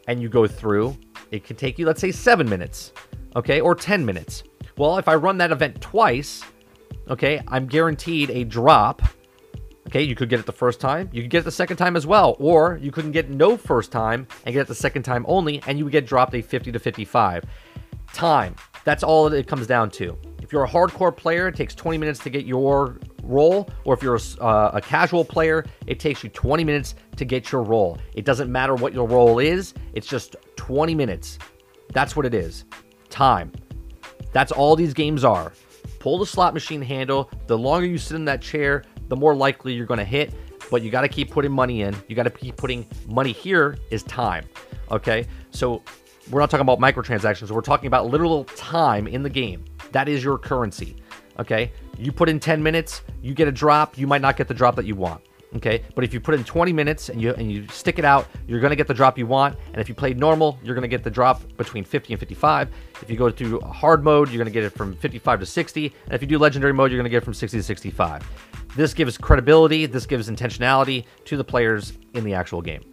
and 0.07 0.21
you 0.21 0.29
go 0.29 0.47
through, 0.47 0.97
it 1.31 1.43
can 1.43 1.55
take 1.55 1.77
you, 1.77 1.85
let's 1.85 2.01
say, 2.01 2.11
seven 2.11 2.49
minutes, 2.49 2.93
okay, 3.37 3.61
or 3.61 3.75
10 3.75 4.05
minutes. 4.05 4.43
Well, 4.77 4.97
if 4.97 5.07
I 5.07 5.15
run 5.15 5.37
that 5.37 5.51
event 5.51 5.79
twice, 5.79 6.43
okay, 7.09 7.41
I'm 7.47 7.67
guaranteed 7.67 8.31
a 8.31 8.43
drop. 8.43 9.01
Okay, 9.87 10.01
you 10.01 10.15
could 10.15 10.27
get 10.27 10.39
it 10.39 10.45
the 10.45 10.51
first 10.51 10.81
time, 10.81 11.09
you 11.13 11.21
could 11.21 11.31
get 11.31 11.39
it 11.39 11.45
the 11.45 11.51
second 11.51 11.77
time 11.77 11.95
as 11.95 12.05
well, 12.05 12.35
or 12.39 12.77
you 12.81 12.91
couldn't 12.91 13.13
get 13.13 13.29
no 13.29 13.55
first 13.55 13.89
time 13.89 14.27
and 14.45 14.51
get 14.53 14.61
it 14.61 14.67
the 14.67 14.75
second 14.75 15.03
time 15.03 15.23
only, 15.29 15.61
and 15.65 15.77
you 15.77 15.85
would 15.85 15.93
get 15.93 16.05
dropped 16.05 16.35
a 16.35 16.41
50 16.41 16.73
to 16.73 16.79
55. 16.79 17.45
Time. 18.11 18.55
That's 18.83 19.03
all 19.03 19.31
it 19.31 19.47
comes 19.47 19.65
down 19.65 19.91
to. 19.91 20.17
If 20.41 20.51
you're 20.51 20.63
a 20.63 20.69
hardcore 20.69 21.15
player, 21.15 21.47
it 21.47 21.55
takes 21.55 21.73
20 21.75 21.97
minutes 21.97 22.19
to 22.19 22.29
get 22.29 22.45
your 22.45 22.99
roll, 23.23 23.69
or 23.85 23.93
if 23.93 24.01
you're 24.01 24.15
a, 24.15 24.43
uh, 24.43 24.71
a, 24.73 24.81
casual 24.81 25.23
player, 25.23 25.65
it 25.85 25.99
takes 25.99 26.23
you 26.23 26.29
20 26.29 26.63
minutes 26.63 26.95
to 27.15 27.25
get 27.25 27.51
your 27.51 27.63
roll. 27.63 27.97
It 28.13 28.25
doesn't 28.25 28.51
matter 28.51 28.75
what 28.75 28.93
your 28.93 29.07
roll 29.07 29.39
is, 29.39 29.73
it's 29.93 30.07
just 30.07 30.35
20 30.55 30.95
minutes. 30.95 31.37
That's 31.93 32.15
what 32.15 32.25
it 32.25 32.33
is. 32.33 32.65
Time. 33.09 33.51
That's 34.31 34.51
all 34.51 34.75
these 34.75 34.93
games 34.93 35.23
are. 35.23 35.53
Pull 35.99 36.19
the 36.19 36.25
slot 36.25 36.53
machine 36.53 36.81
handle. 36.81 37.29
The 37.47 37.57
longer 37.57 37.87
you 37.87 37.97
sit 37.97 38.15
in 38.15 38.25
that 38.25 38.41
chair, 38.41 38.83
the 39.07 39.15
more 39.15 39.35
likely 39.35 39.73
you're 39.73 39.85
going 39.85 39.99
to 39.99 40.05
hit. 40.05 40.33
But 40.69 40.81
you 40.81 40.91
got 40.91 41.01
to 41.01 41.07
keep 41.07 41.31
putting 41.31 41.51
money 41.51 41.81
in. 41.81 41.95
You 42.07 42.15
got 42.15 42.23
to 42.23 42.29
keep 42.29 42.57
putting 42.57 42.85
money 43.07 43.31
here 43.31 43.77
is 43.89 44.03
time. 44.03 44.45
Okay. 44.91 45.25
So 45.51 45.81
we're 46.29 46.41
not 46.41 46.49
talking 46.49 46.67
about 46.67 46.79
microtransactions. 46.79 47.51
We're 47.51 47.61
talking 47.61 47.87
about 47.87 48.07
literal 48.07 48.43
time 48.43 49.07
in 49.07 49.23
the 49.23 49.29
game. 49.29 49.63
That 49.91 50.09
is 50.09 50.23
your 50.23 50.37
currency. 50.37 50.97
Okay. 51.39 51.71
You 51.97 52.11
put 52.11 52.29
in 52.29 52.39
10 52.39 52.61
minutes, 52.61 53.01
you 53.21 53.33
get 53.33 53.47
a 53.47 53.51
drop. 53.51 53.97
You 53.97 54.07
might 54.07 54.21
not 54.21 54.37
get 54.37 54.47
the 54.47 54.53
drop 54.53 54.75
that 54.75 54.85
you 54.85 54.95
want. 54.95 55.21
Okay, 55.55 55.83
but 55.95 56.03
if 56.03 56.13
you 56.13 56.19
put 56.19 56.35
in 56.35 56.43
20 56.43 56.73
minutes 56.73 57.07
and 57.09 57.21
you 57.21 57.33
and 57.33 57.49
you 57.49 57.65
stick 57.69 57.99
it 57.99 58.05
out, 58.05 58.27
you're 58.47 58.59
gonna 58.59 58.75
get 58.75 58.87
the 58.87 58.93
drop 58.93 59.17
you 59.17 59.25
want. 59.25 59.57
And 59.71 59.79
if 59.79 59.87
you 59.87 59.95
play 59.95 60.13
normal, 60.13 60.59
you're 60.61 60.75
gonna 60.75 60.89
get 60.89 61.03
the 61.03 61.09
drop 61.09 61.41
between 61.55 61.85
50 61.85 62.13
and 62.13 62.19
55. 62.19 62.69
If 63.01 63.09
you 63.09 63.15
go 63.15 63.29
to 63.29 63.59
hard 63.61 64.03
mode, 64.03 64.29
you're 64.29 64.39
gonna 64.39 64.51
get 64.51 64.65
it 64.65 64.71
from 64.71 64.95
55 64.97 65.39
to 65.39 65.45
60. 65.45 65.93
And 66.05 66.13
if 66.13 66.21
you 66.21 66.27
do 66.27 66.37
legendary 66.37 66.73
mode, 66.73 66.91
you're 66.91 66.99
gonna 66.99 67.09
get 67.09 67.23
it 67.23 67.25
from 67.25 67.33
60 67.33 67.57
to 67.57 67.63
65. 67.63 68.23
This 68.75 68.93
gives 68.93 69.17
credibility. 69.17 69.85
This 69.85 70.05
gives 70.05 70.29
intentionality 70.29 71.05
to 71.25 71.37
the 71.37 71.43
players 71.43 71.93
in 72.13 72.25
the 72.25 72.33
actual 72.33 72.61
game. 72.61 72.83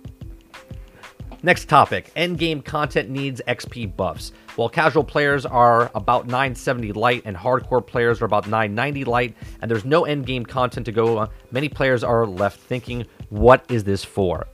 Next 1.42 1.68
topic 1.68 2.10
endgame 2.14 2.64
content 2.64 3.10
needs 3.10 3.42
XP 3.46 3.96
buffs. 3.96 4.32
While 4.56 4.68
casual 4.68 5.02
players 5.02 5.44
are 5.44 5.90
about 5.96 6.26
970 6.26 6.92
light 6.92 7.22
and 7.24 7.36
hardcore 7.36 7.84
players 7.84 8.22
are 8.22 8.24
about 8.24 8.46
990 8.46 9.04
light, 9.04 9.34
and 9.60 9.68
there's 9.68 9.84
no 9.84 10.02
endgame 10.02 10.46
content 10.46 10.86
to 10.86 10.92
go 10.92 11.18
on, 11.18 11.30
many 11.50 11.68
players 11.68 12.04
are 12.04 12.24
left 12.24 12.60
thinking, 12.60 13.04
what 13.30 13.64
is 13.68 13.82
this 13.82 14.04
for? 14.04 14.46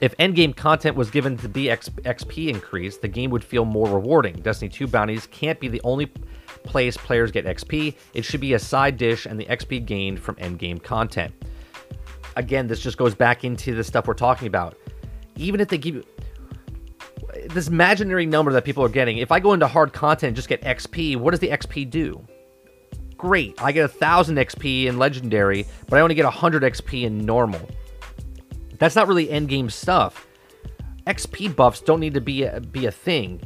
If 0.00 0.16
endgame 0.16 0.56
content 0.56 0.96
was 0.96 1.10
given 1.10 1.36
to 1.38 1.48
be 1.48 1.66
XP 1.66 2.48
increase, 2.48 2.96
the 2.96 3.08
game 3.08 3.30
would 3.30 3.44
feel 3.44 3.66
more 3.66 3.86
rewarding. 3.86 4.34
Destiny 4.36 4.70
2 4.70 4.86
bounties 4.86 5.26
can't 5.26 5.60
be 5.60 5.68
the 5.68 5.80
only 5.84 6.06
place 6.64 6.96
players 6.96 7.30
get 7.30 7.44
XP, 7.44 7.94
it 8.14 8.24
should 8.24 8.40
be 8.40 8.54
a 8.54 8.58
side 8.58 8.96
dish 8.96 9.26
and 9.26 9.38
the 9.38 9.44
XP 9.44 9.84
gained 9.84 10.18
from 10.18 10.36
endgame 10.36 10.82
content. 10.82 11.34
Again, 12.36 12.66
this 12.66 12.80
just 12.80 12.96
goes 12.96 13.14
back 13.14 13.44
into 13.44 13.74
the 13.74 13.84
stuff 13.84 14.08
we're 14.08 14.14
talking 14.14 14.48
about. 14.48 14.78
Even 15.36 15.60
if 15.60 15.68
they 15.68 15.76
give 15.76 15.96
you 15.96 16.04
this 17.54 17.68
imaginary 17.68 18.26
number 18.26 18.52
that 18.52 18.64
people 18.64 18.84
are 18.84 18.88
getting. 18.88 19.18
If 19.18 19.32
I 19.32 19.40
go 19.40 19.52
into 19.52 19.66
hard 19.66 19.92
content 19.92 20.28
and 20.28 20.36
just 20.36 20.48
get 20.48 20.60
XP, 20.62 21.16
what 21.16 21.30
does 21.30 21.40
the 21.40 21.48
XP 21.48 21.88
do? 21.88 22.26
Great, 23.16 23.54
I 23.62 23.72
get 23.72 23.84
a 23.84 23.88
thousand 23.88 24.36
XP 24.36 24.86
in 24.86 24.98
legendary, 24.98 25.64
but 25.88 25.98
I 25.98 26.02
only 26.02 26.14
get 26.14 26.26
hundred 26.26 26.64
XP 26.64 27.04
in 27.04 27.24
normal. 27.24 27.60
That's 28.78 28.96
not 28.96 29.08
really 29.08 29.30
end 29.30 29.48
game 29.48 29.70
stuff. 29.70 30.26
XP 31.06 31.54
buffs 31.54 31.80
don't 31.80 32.00
need 32.00 32.14
to 32.14 32.20
be 32.20 32.42
a, 32.42 32.60
be 32.60 32.86
a 32.86 32.90
thing. 32.90 33.40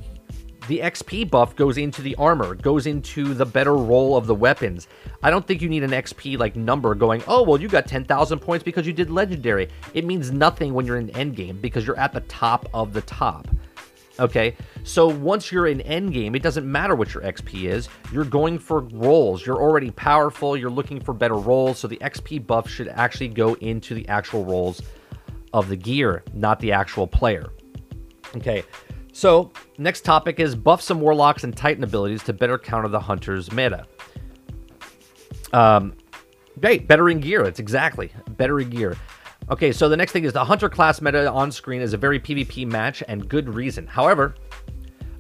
The 0.69 0.81
XP 0.81 1.31
buff 1.31 1.57
goes 1.57 1.79
into 1.79 2.03
the 2.03 2.15
armor, 2.17 2.55
goes 2.55 2.87
into 2.87 3.35
the 3.35 3.47
better 3.47 3.75
roll 3.75 4.17
of 4.17 4.27
the 4.27 4.35
weapons. 4.35 4.87
I 5.23 5.31
don't 5.31 5.47
think 5.47 5.63
you 5.63 5.69
need 5.69 5.83
an 5.83 5.93
XP 5.93 6.39
like 6.39 6.57
number 6.57 6.95
going, 6.95 7.23
oh, 7.27 7.43
well, 7.43 7.61
you 7.61 7.69
got 7.69 7.87
10,000 7.87 8.39
points 8.39 8.63
because 8.63 8.87
you 8.87 8.93
did 8.93 9.11
legendary. 9.11 9.69
It 9.95 10.05
means 10.05 10.31
nothing 10.31 10.75
when 10.75 10.85
you're 10.87 10.99
in 10.99 11.09
endgame 11.09 11.61
because 11.61 11.87
you're 11.87 11.99
at 11.99 12.13
the 12.13 12.21
top 12.23 12.69
of 12.75 12.93
the 12.93 13.03
top. 13.03 13.49
Okay, 14.21 14.57
so 14.83 15.07
once 15.07 15.53
you're 15.53 15.69
in 15.69 15.79
endgame, 15.79 16.35
it 16.35 16.43
doesn't 16.43 16.71
matter 16.71 16.97
what 16.97 17.15
your 17.15 17.23
XP 17.23 17.69
is. 17.69 17.89
You're 18.13 18.25
going 18.25 18.59
for 18.59 18.81
rolls. 18.81 19.47
You're 19.47 19.63
already 19.63 19.93
powerful. 19.93 20.57
You're 20.57 20.71
looking 20.71 21.01
for 21.01 21.15
better 21.15 21.37
rolls. 21.37 21.79
So 21.79 21.87
the 21.87 21.99
XP 21.99 22.45
buff 22.45 22.69
should 22.69 22.89
actually 22.89 23.29
go 23.29 23.55
into 23.55 23.95
the 23.95 24.09
actual 24.09 24.45
rolls 24.45 24.83
of 25.53 25.69
the 25.69 25.77
gear, 25.77 26.25
not 26.35 26.59
the 26.59 26.73
actual 26.73 27.07
player. 27.07 27.53
Okay, 28.37 28.65
so 29.13 29.53
next 29.79 30.05
topic 30.05 30.41
is 30.41 30.55
buff 30.55 30.83
some 30.83 31.01
warlocks 31.01 31.45
and 31.45 31.57
titan 31.57 31.85
abilities 31.85 32.23
to 32.25 32.33
better 32.33 32.59
counter 32.59 32.89
the 32.89 33.01
hunter's 33.01 33.51
meta. 33.53 33.87
Um, 35.53 35.95
great, 36.61 36.87
better 36.89 37.09
in 37.09 37.21
gear. 37.21 37.43
That's 37.43 37.61
exactly 37.61 38.13
better 38.31 38.61
in 38.61 38.71
gear. 38.71 38.97
Okay, 39.51 39.73
so 39.73 39.89
the 39.89 39.97
next 39.97 40.13
thing 40.13 40.25
is 40.25 40.35
the 40.35 40.45
Hunter 40.45 40.69
class 40.69 41.01
meta 41.01 41.31
on 41.31 41.51
screen 41.51 41.81
is 41.81 41.95
a 41.95 41.97
very 41.97 42.21
PvP 42.21 42.67
match 42.67 43.03
and 43.09 43.27
good 43.27 43.49
reason. 43.49 43.87
However, 43.87 44.35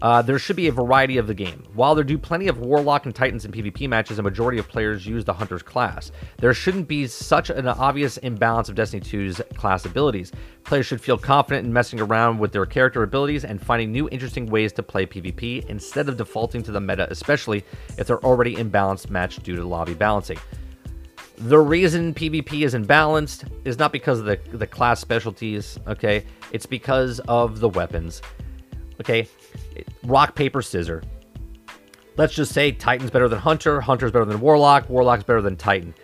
uh, 0.03 0.21
there 0.21 0.38
should 0.38 0.55
be 0.55 0.69
a 0.69 0.73
variety 0.73 1.17
of 1.17 1.27
the 1.27 1.33
game. 1.33 1.64
While 1.73 1.95
there 1.95 2.05
do 2.05 2.19
plenty 2.19 2.47
of 2.49 2.59
Warlock 2.59 3.07
and 3.07 3.14
Titans 3.14 3.47
in 3.47 3.53
PvP 3.53 3.88
matches, 3.88 4.19
a 4.19 4.23
majority 4.23 4.59
of 4.59 4.69
players 4.69 5.07
use 5.07 5.25
the 5.25 5.33
Hunter's 5.33 5.62
class. 5.62 6.12
There 6.37 6.53
shouldn't 6.53 6.87
be 6.88 7.07
such 7.07 7.49
an 7.49 7.67
obvious 7.67 8.19
imbalance 8.19 8.69
of 8.69 8.75
Destiny 8.75 9.01
2's 9.01 9.41
class 9.57 9.87
abilities. 9.87 10.31
Players 10.62 10.85
should 10.85 11.01
feel 11.01 11.17
confident 11.17 11.67
in 11.67 11.73
messing 11.73 11.99
around 11.99 12.38
with 12.38 12.53
their 12.53 12.67
character 12.67 13.03
abilities 13.05 13.47
and 13.47 13.61
finding 13.61 13.91
new 13.91 14.11
interesting 14.11 14.45
ways 14.45 14.75
to 14.75 14.83
play 14.83 15.07
PvP 15.07 15.64
instead 15.71 16.07
of 16.07 16.19
defaulting 16.19 16.62
to 16.64 16.71
the 16.71 16.81
meta, 16.81 17.09
especially 17.11 17.64
if 17.97 18.07
they're 18.07 18.23
already 18.23 18.57
imbalanced 18.57 19.09
match 19.09 19.37
due 19.43 19.57
to 19.57 19.64
lobby 19.64 19.95
balancing. 19.95 20.38
The 21.40 21.59
reason 21.59 22.14
PvP 22.14 22.64
is 22.64 22.74
imbalanced 22.74 23.48
is 23.64 23.79
not 23.79 23.92
because 23.92 24.18
of 24.18 24.24
the, 24.24 24.40
the 24.53 24.66
class 24.66 25.01
specialties, 25.01 25.79
okay? 25.87 26.27
It's 26.53 26.66
because 26.66 27.20
of 27.29 27.61
the 27.61 27.68
weapons. 27.68 28.22
Okay? 29.01 29.29
Rock, 30.03 30.35
paper, 30.35 30.62
scissor. 30.62 31.03
Let's 32.16 32.35
just 32.35 32.53
say 32.53 32.72
Titan's 32.72 33.12
better 33.12 33.29
than 33.29 33.38
Hunter, 33.38 33.81
Hunter's 33.81 34.11
better 34.11 34.24
than 34.24 34.40
Warlock, 34.40 34.90
Warlock's 34.90 35.22
better 35.22 35.40
than 35.40 35.55
Titan. 35.55 35.94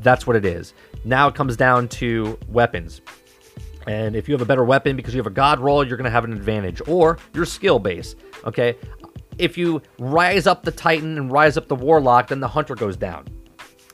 That's 0.00 0.26
what 0.26 0.36
it 0.36 0.46
is. 0.46 0.72
Now 1.04 1.28
it 1.28 1.34
comes 1.34 1.54
down 1.54 1.88
to 1.88 2.38
weapons. 2.48 3.02
And 3.86 4.16
if 4.16 4.26
you 4.26 4.32
have 4.32 4.40
a 4.40 4.46
better 4.46 4.64
weapon 4.64 4.96
because 4.96 5.12
you 5.12 5.18
have 5.18 5.26
a 5.26 5.30
god 5.30 5.60
roll, 5.60 5.86
you're 5.86 5.98
going 5.98 6.06
to 6.06 6.10
have 6.10 6.24
an 6.24 6.32
advantage. 6.32 6.80
Or 6.88 7.18
your 7.34 7.44
skill 7.44 7.78
base. 7.78 8.14
Okay? 8.46 8.74
If 9.36 9.58
you 9.58 9.82
rise 9.98 10.46
up 10.46 10.62
the 10.62 10.72
Titan 10.72 11.18
and 11.18 11.30
rise 11.30 11.58
up 11.58 11.68
the 11.68 11.74
Warlock, 11.74 12.28
then 12.28 12.40
the 12.40 12.48
Hunter 12.48 12.74
goes 12.74 12.96
down. 12.96 13.26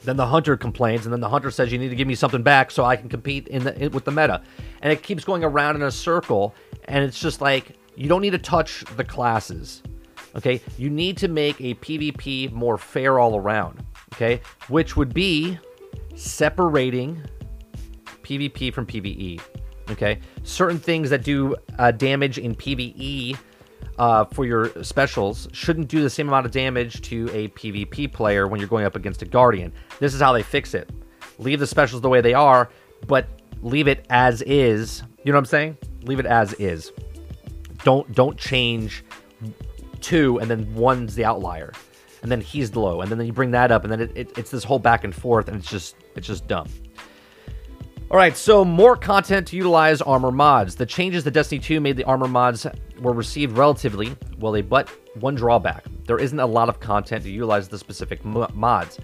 Then 0.04 0.16
the 0.16 0.26
hunter 0.26 0.56
complains, 0.56 1.06
and 1.06 1.12
then 1.12 1.20
the 1.20 1.28
hunter 1.28 1.50
says, 1.50 1.72
"You 1.72 1.78
need 1.78 1.88
to 1.88 1.96
give 1.96 2.06
me 2.06 2.14
something 2.14 2.42
back 2.42 2.70
so 2.70 2.84
I 2.84 2.96
can 2.96 3.08
compete 3.08 3.48
in 3.48 3.64
the 3.64 3.76
in, 3.82 3.92
with 3.92 4.04
the 4.04 4.10
meta." 4.10 4.42
And 4.82 4.92
it 4.92 5.02
keeps 5.02 5.24
going 5.24 5.42
around 5.42 5.76
in 5.76 5.82
a 5.82 5.90
circle, 5.90 6.54
and 6.84 7.04
it's 7.04 7.18
just 7.18 7.40
like 7.40 7.76
you 7.96 8.08
don't 8.08 8.20
need 8.20 8.30
to 8.30 8.38
touch 8.38 8.84
the 8.96 9.04
classes. 9.04 9.82
Okay, 10.36 10.60
you 10.78 10.90
need 10.90 11.16
to 11.18 11.28
make 11.28 11.60
a 11.60 11.74
PvP 11.74 12.52
more 12.52 12.76
fair 12.76 13.18
all 13.18 13.36
around. 13.36 13.84
Okay, 14.14 14.40
which 14.68 14.96
would 14.96 15.14
be 15.14 15.58
separating 16.14 17.22
PvP 18.22 18.72
from 18.72 18.86
PvE. 18.86 19.40
Okay, 19.90 20.20
certain 20.42 20.78
things 20.78 21.10
that 21.10 21.24
do 21.24 21.56
uh, 21.78 21.90
damage 21.92 22.38
in 22.38 22.54
PvE 22.54 23.36
uh, 23.98 24.24
for 24.24 24.44
your 24.44 24.82
specials 24.82 25.48
shouldn't 25.52 25.88
do 25.88 26.02
the 26.02 26.10
same 26.10 26.28
amount 26.28 26.46
of 26.46 26.52
damage 26.52 27.00
to 27.02 27.28
a 27.32 27.48
PvP 27.48 28.12
player 28.12 28.48
when 28.48 28.60
you're 28.60 28.68
going 28.68 28.84
up 28.84 28.96
against 28.96 29.22
a 29.22 29.26
Guardian. 29.26 29.72
This 30.00 30.14
is 30.14 30.20
how 30.20 30.32
they 30.32 30.42
fix 30.42 30.74
it. 30.74 30.90
Leave 31.38 31.60
the 31.60 31.66
specials 31.66 32.02
the 32.02 32.08
way 32.08 32.20
they 32.20 32.34
are, 32.34 32.70
but 33.06 33.28
leave 33.62 33.88
it 33.88 34.06
as 34.10 34.42
is. 34.42 35.02
You 35.24 35.32
know 35.32 35.36
what 35.36 35.40
I'm 35.40 35.46
saying? 35.46 35.78
Leave 36.02 36.20
it 36.20 36.26
as 36.26 36.52
is. 36.54 36.92
Don't 37.82 38.12
don't 38.14 38.38
change 38.38 39.04
two 40.00 40.38
and 40.38 40.50
then 40.50 40.72
one's 40.74 41.14
the 41.14 41.24
outlier 41.24 41.72
and 42.22 42.30
then 42.30 42.40
he's 42.40 42.74
low 42.76 43.00
and 43.00 43.10
then 43.10 43.24
you 43.24 43.32
bring 43.32 43.50
that 43.52 43.70
up 43.70 43.84
and 43.84 43.92
then 43.92 44.00
it, 44.00 44.12
it, 44.14 44.38
it's 44.38 44.50
this 44.50 44.64
whole 44.64 44.78
back 44.78 45.04
and 45.04 45.14
forth 45.14 45.48
and 45.48 45.56
it's 45.56 45.70
just 45.70 45.96
it's 46.14 46.26
just 46.26 46.46
dumb 46.46 46.68
all 48.10 48.18
right, 48.18 48.36
so 48.36 48.64
more 48.64 48.96
content 48.96 49.48
to 49.48 49.56
utilize 49.56 50.00
armor 50.00 50.30
mods. 50.30 50.76
The 50.76 50.86
changes 50.86 51.24
that 51.24 51.32
Destiny 51.32 51.58
2 51.58 51.80
made 51.80 51.96
the 51.96 52.04
armor 52.04 52.28
mods 52.28 52.64
were 53.04 53.12
received 53.12 53.56
relatively 53.56 54.16
well, 54.40 54.50
they 54.50 54.62
but 54.62 54.88
one 55.20 55.36
drawback. 55.36 55.84
There 56.06 56.18
isn't 56.18 56.40
a 56.40 56.46
lot 56.46 56.68
of 56.68 56.80
content 56.80 57.22
to 57.24 57.30
utilize 57.30 57.68
the 57.68 57.78
specific 57.78 58.24
mods. 58.24 58.98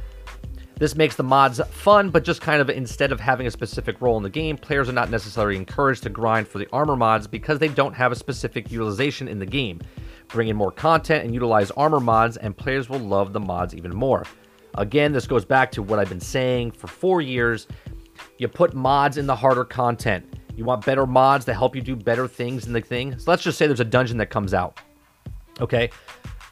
This 0.77 0.97
makes 0.97 1.15
the 1.15 1.23
mods 1.23 1.61
fun, 1.71 2.09
but 2.09 2.25
just 2.25 2.41
kind 2.41 2.63
of 2.63 2.71
instead 2.71 3.13
of 3.13 3.21
having 3.21 3.47
a 3.47 3.51
specific 3.51 4.01
role 4.01 4.17
in 4.17 4.23
the 4.23 4.31
game, 4.31 4.57
players 4.57 4.89
are 4.89 4.95
not 4.95 5.11
necessarily 5.11 5.57
encouraged 5.57 6.03
to 6.05 6.09
grind 6.09 6.49
for 6.49 6.59
the 6.59 6.67
armor 6.73 6.97
mods 6.97 7.27
because 7.27 7.59
they 7.59 7.69
don't 7.69 7.93
have 7.93 8.13
a 8.13 8.17
specific 8.17 8.73
utilization 8.73 9.29
in 9.29 9.39
the 9.39 9.47
game. 9.47 9.79
Bring 10.29 10.49
in 10.49 10.57
more 10.57 10.73
content 10.73 11.25
and 11.25 11.35
utilize 11.35 11.71
armor 11.73 12.01
mods, 12.01 12.39
and 12.39 12.57
players 12.57 12.89
will 12.89 12.99
love 12.99 13.35
the 13.35 13.41
mods 13.41 13.75
even 13.75 13.95
more. 13.95 14.25
Again, 14.77 15.13
this 15.13 15.27
goes 15.27 15.45
back 15.45 15.71
to 15.73 15.83
what 15.83 15.99
I've 15.99 16.09
been 16.09 16.19
saying 16.19 16.71
for 16.71 16.87
four 16.87 17.21
years 17.21 17.67
you 18.39 18.49
put 18.49 18.73
mods 18.73 19.19
in 19.19 19.27
the 19.27 19.37
harder 19.37 19.65
content. 19.65 20.40
You 20.57 20.65
want 20.65 20.85
better 20.85 21.07
mods 21.07 21.45
to 21.47 21.55
help 21.55 21.75
you 21.75 21.83
do 21.83 21.97
better 21.97 22.29
things 22.29 22.67
in 22.67 22.73
the 22.73 22.81
thing. 22.81 23.19
So 23.19 23.31
let's 23.31 23.43
just 23.43 23.59
say 23.59 23.67
there's 23.67 23.81
a 23.81 23.85
dungeon 23.85 24.19
that 24.19 24.31
comes 24.31 24.55
out. 24.55 24.81
Okay. 25.61 25.91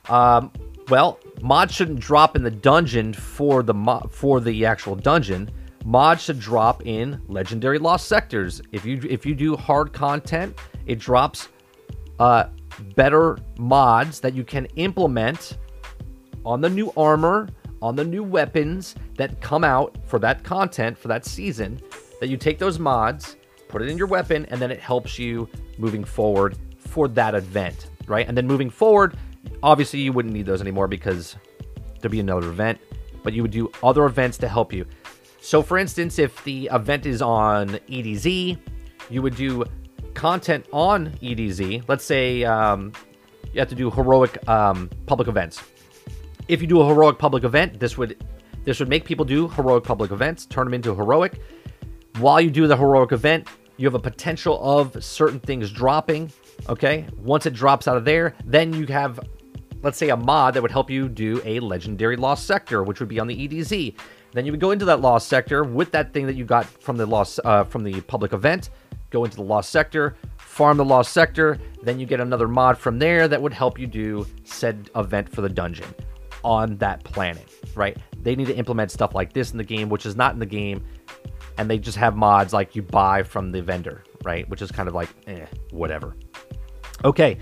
Um, 0.09 0.53
well, 0.89 1.19
mods 1.43 1.75
shouldn't 1.75 2.01
drop 2.01 2.37
in 2.37 2.43
the 2.43 2.51
dungeon 2.51 3.13
for 3.13 3.63
the 3.63 3.75
mo- 3.75 4.09
for 4.11 4.41
the 4.41 4.65
actual 4.65 4.95
dungeon. 4.95 5.51
Mods 5.85 6.23
should 6.23 6.41
drop 6.41 6.87
in 6.87 7.21
legendary 7.29 7.79
lost 7.79 8.09
sectors. 8.09 8.61
If 8.73 8.85
you 8.85 9.01
if 9.09 9.27
you 9.27 9.35
do 9.35 9.57
hard 9.57 9.93
content, 9.93 10.59
it 10.87 10.99
drops 10.99 11.49
uh, 12.19 12.45
better 12.95 13.39
mods 13.59 14.21
that 14.21 14.35
you 14.35 14.45
can 14.45 14.67
implement 14.77 15.59
on 16.45 16.61
the 16.61 16.71
new 16.71 16.93
armor 16.97 17.49
on 17.81 17.95
the 17.95 18.05
new 18.05 18.25
weapons 18.25 18.95
that 19.17 19.41
come 19.41 19.65
out 19.65 19.97
for 20.05 20.19
that 20.19 20.43
content 20.43 20.99
for 20.99 21.09
that 21.09 21.25
season 21.25 21.81
that 22.21 22.29
you 22.29 22.37
take 22.37 22.59
those 22.59 22.79
mods, 22.79 23.37
put 23.69 23.83
it 23.83 23.89
in 23.89 23.99
your 23.99 24.07
weapon, 24.07 24.47
and 24.47 24.61
then 24.61 24.71
it 24.71 24.81
helps 24.81 25.19
you 25.19 25.49
moving 25.79 26.05
forward 26.05 26.57
for 26.79 27.09
that 27.09 27.35
event, 27.35 27.91
right? 28.07 28.27
And 28.27 28.37
then 28.37 28.47
moving 28.47 28.71
forward, 28.71 29.17
obviously 29.63 30.01
you 30.01 30.13
wouldn't 30.13 30.35
need 30.35 30.47
those 30.47 30.61
anymore 30.61 30.89
because 30.89 31.37
there'd 32.01 32.13
be 32.13 32.21
another 32.21 32.49
event, 32.49 32.79
but 33.23 33.33
you 33.33 33.43
would 33.43 33.51
do 33.51 33.71
other 33.83 34.05
events 34.07 34.39
to 34.39 34.49
help 34.49 34.73
you. 34.73 34.87
So, 35.41 35.63
for 35.63 35.79
instance, 35.79 36.19
if 36.19 36.43
the 36.45 36.69
event 36.73 37.07
is 37.07 37.23
on 37.23 37.69
EDZ, 37.89 38.59
you 39.11 39.23
would 39.23 39.37
do 39.37 39.65
content 40.15 40.67
on 40.73 41.11
EDZ. 41.23 41.85
Let's 41.89 42.05
say 42.05 42.45
um, 42.45 42.93
you 43.53 43.61
have 43.61 43.69
to 43.69 43.75
do 43.75 43.91
heroic 43.91 44.47
um, 44.49 44.91
public 45.07 45.29
events 45.29 45.63
if 46.49 46.63
you 46.63 46.67
do 46.67 46.81
a 46.81 46.87
heroic 46.87 47.19
public 47.19 47.45
event, 47.45 47.79
this 47.79 47.97
would 47.97 48.25
this 48.65 48.81
would 48.81 48.89
make 48.89 49.05
people 49.05 49.25
do 49.25 49.49
heroic 49.49 49.85
public 49.85 50.11
events, 50.11 50.45
turn 50.47 50.67
them 50.67 50.75
into 50.75 50.95
heroic. 50.95 51.41
While 52.19 52.41
you 52.41 52.51
do 52.51 52.67
the 52.67 52.77
heroic 52.77 53.13
event, 53.13 53.47
you 53.77 53.87
have 53.87 53.95
a 53.95 54.01
potential 54.01 54.61
of 54.61 55.05
certain 55.05 55.39
things 55.39 55.71
dropping. 55.71 56.33
Okay, 56.69 57.07
once 57.19 57.47
it 57.47 57.55
drops 57.55 57.87
out 57.87 57.97
of 57.97 58.05
there, 58.05 58.35
then 58.45 58.73
you 58.73 58.87
have, 58.87 59.21
let's 59.83 59.99
say, 59.99 60.09
a 60.09 60.17
mod 60.17 60.55
that 60.55 60.63
would 60.63 60.73
help 60.73 60.91
you 60.91 61.09
do 61.09 61.41
a 61.45 61.61
legendary 61.61 62.17
lost 62.17 62.45
sector, 62.45 62.83
which 62.83 62.99
would 62.99 63.09
be 63.09 63.21
on 63.21 63.29
the 63.29 63.49
EDZ. 63.49 63.95
Then 64.33 64.45
you 64.45 64.51
would 64.51 64.61
go 64.61 64.73
into 64.73 64.85
that 64.87 65.01
lost 65.01 65.29
sector 65.29 65.63
with 65.63 65.93
that 65.93 66.13
thing 66.13 66.27
that 66.27 66.35
you 66.35 66.45
got 66.45 66.67
from 66.67 66.97
the 66.97 67.07
lost 67.07 67.39
uh, 67.45 67.63
from 67.63 67.85
the 67.85 68.01
public 68.01 68.33
event. 68.33 68.71
Go 69.11 69.25
into 69.25 69.37
the 69.37 69.43
lost 69.45 69.71
sector, 69.71 70.17
farm 70.39 70.77
the 70.77 70.85
lost 70.85 71.13
sector. 71.13 71.61
Then 71.85 72.01
you 72.01 72.07
get 72.07 72.21
another 72.21 72.49
mod 72.49 72.77
from 72.77 72.99
there 72.99 73.29
that 73.29 73.41
would 73.41 73.53
help 73.53 73.79
you 73.79 73.87
do 73.87 74.27
said 74.43 74.91
event 74.97 75.29
for 75.29 75.41
the 75.41 75.49
dungeon 75.49 75.95
on 76.43 76.77
that 76.79 77.05
planet, 77.05 77.49
right? 77.77 77.97
They 78.23 78.35
need 78.35 78.49
to 78.49 78.57
implement 78.57 78.91
stuff 78.91 79.15
like 79.15 79.33
this 79.33 79.53
in 79.53 79.59
the 79.59 79.65
game, 79.65 79.89
which 79.89 80.05
is 80.05 80.17
not 80.17 80.33
in 80.33 80.41
the 80.41 80.47
game, 80.47 80.85
and 81.59 81.69
they 81.69 81.79
just 81.79 81.99
have 81.99 82.17
mods 82.17 82.53
like 82.53 82.75
you 82.75 82.83
buy 82.83 83.23
from 83.23 83.53
the 83.53 83.61
vendor, 83.63 84.05
right? 84.25 84.49
Which 84.49 84.63
is 84.63 84.71
kind 84.71 84.89
of 84.89 84.95
like, 84.95 85.09
eh, 85.27 85.47
whatever. 85.71 86.17
Okay. 87.05 87.39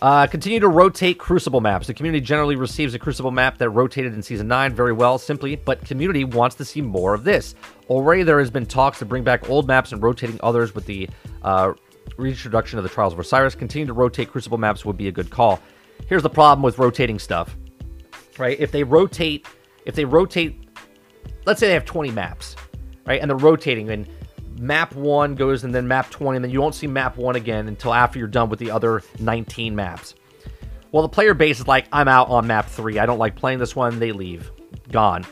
Uh, 0.00 0.26
continue 0.26 0.60
to 0.60 0.68
rotate 0.68 1.18
Crucible 1.18 1.60
maps. 1.60 1.86
The 1.86 1.94
community 1.94 2.20
generally 2.20 2.56
receives 2.56 2.94
a 2.94 2.98
Crucible 2.98 3.30
map 3.30 3.58
that 3.58 3.70
rotated 3.70 4.14
in 4.14 4.22
Season 4.22 4.46
9 4.46 4.74
very 4.74 4.92
well, 4.92 5.18
simply, 5.18 5.56
but 5.56 5.84
community 5.84 6.24
wants 6.24 6.56
to 6.56 6.64
see 6.64 6.82
more 6.82 7.14
of 7.14 7.24
this. 7.24 7.54
Already 7.88 8.22
there 8.22 8.38
has 8.38 8.50
been 8.50 8.66
talks 8.66 8.98
to 8.98 9.06
bring 9.06 9.24
back 9.24 9.48
old 9.48 9.66
maps 9.66 9.92
and 9.92 10.02
rotating 10.02 10.38
others 10.42 10.74
with 10.74 10.84
the 10.86 11.08
uh, 11.42 11.72
reintroduction 12.18 12.78
of 12.78 12.82
the 12.82 12.90
Trials 12.90 13.14
of 13.14 13.18
Osiris. 13.18 13.54
Continue 13.54 13.86
to 13.86 13.94
rotate 13.94 14.30
Crucible 14.30 14.58
maps 14.58 14.84
would 14.84 14.98
be 14.98 15.08
a 15.08 15.12
good 15.12 15.30
call. 15.30 15.60
Here's 16.06 16.22
the 16.22 16.30
problem 16.30 16.62
with 16.62 16.78
rotating 16.78 17.18
stuff 17.18 17.56
right? 18.38 18.58
If 18.58 18.72
they 18.72 18.84
rotate, 18.84 19.46
if 19.84 19.94
they 19.94 20.04
rotate, 20.04 20.68
let's 21.44 21.60
say 21.60 21.68
they 21.68 21.74
have 21.74 21.84
20 21.84 22.10
maps, 22.10 22.56
right? 23.06 23.20
And 23.20 23.30
they're 23.30 23.36
rotating, 23.36 23.90
and 23.90 24.08
map 24.58 24.94
one 24.94 25.34
goes 25.34 25.64
and 25.64 25.74
then 25.74 25.86
map 25.88 26.10
20, 26.10 26.36
and 26.36 26.44
then 26.44 26.50
you 26.50 26.60
won't 26.60 26.74
see 26.74 26.86
map 26.86 27.16
one 27.16 27.36
again 27.36 27.68
until 27.68 27.94
after 27.94 28.18
you're 28.18 28.28
done 28.28 28.48
with 28.48 28.58
the 28.58 28.70
other 28.70 29.02
19 29.18 29.74
maps. 29.74 30.14
Well, 30.92 31.02
the 31.02 31.08
player 31.08 31.34
base 31.34 31.60
is 31.60 31.66
like, 31.66 31.86
I'm 31.92 32.08
out 32.08 32.28
on 32.28 32.46
map 32.46 32.66
three. 32.68 32.98
I 32.98 33.06
don't 33.06 33.18
like 33.18 33.36
playing 33.36 33.58
this 33.58 33.76
one. 33.76 33.98
They 33.98 34.12
leave. 34.12 34.50
Gone. 34.90 35.26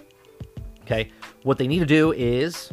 Okay. 0.82 1.10
What 1.42 1.58
they 1.58 1.66
need 1.66 1.78
to 1.78 1.86
do 1.86 2.12
is 2.12 2.70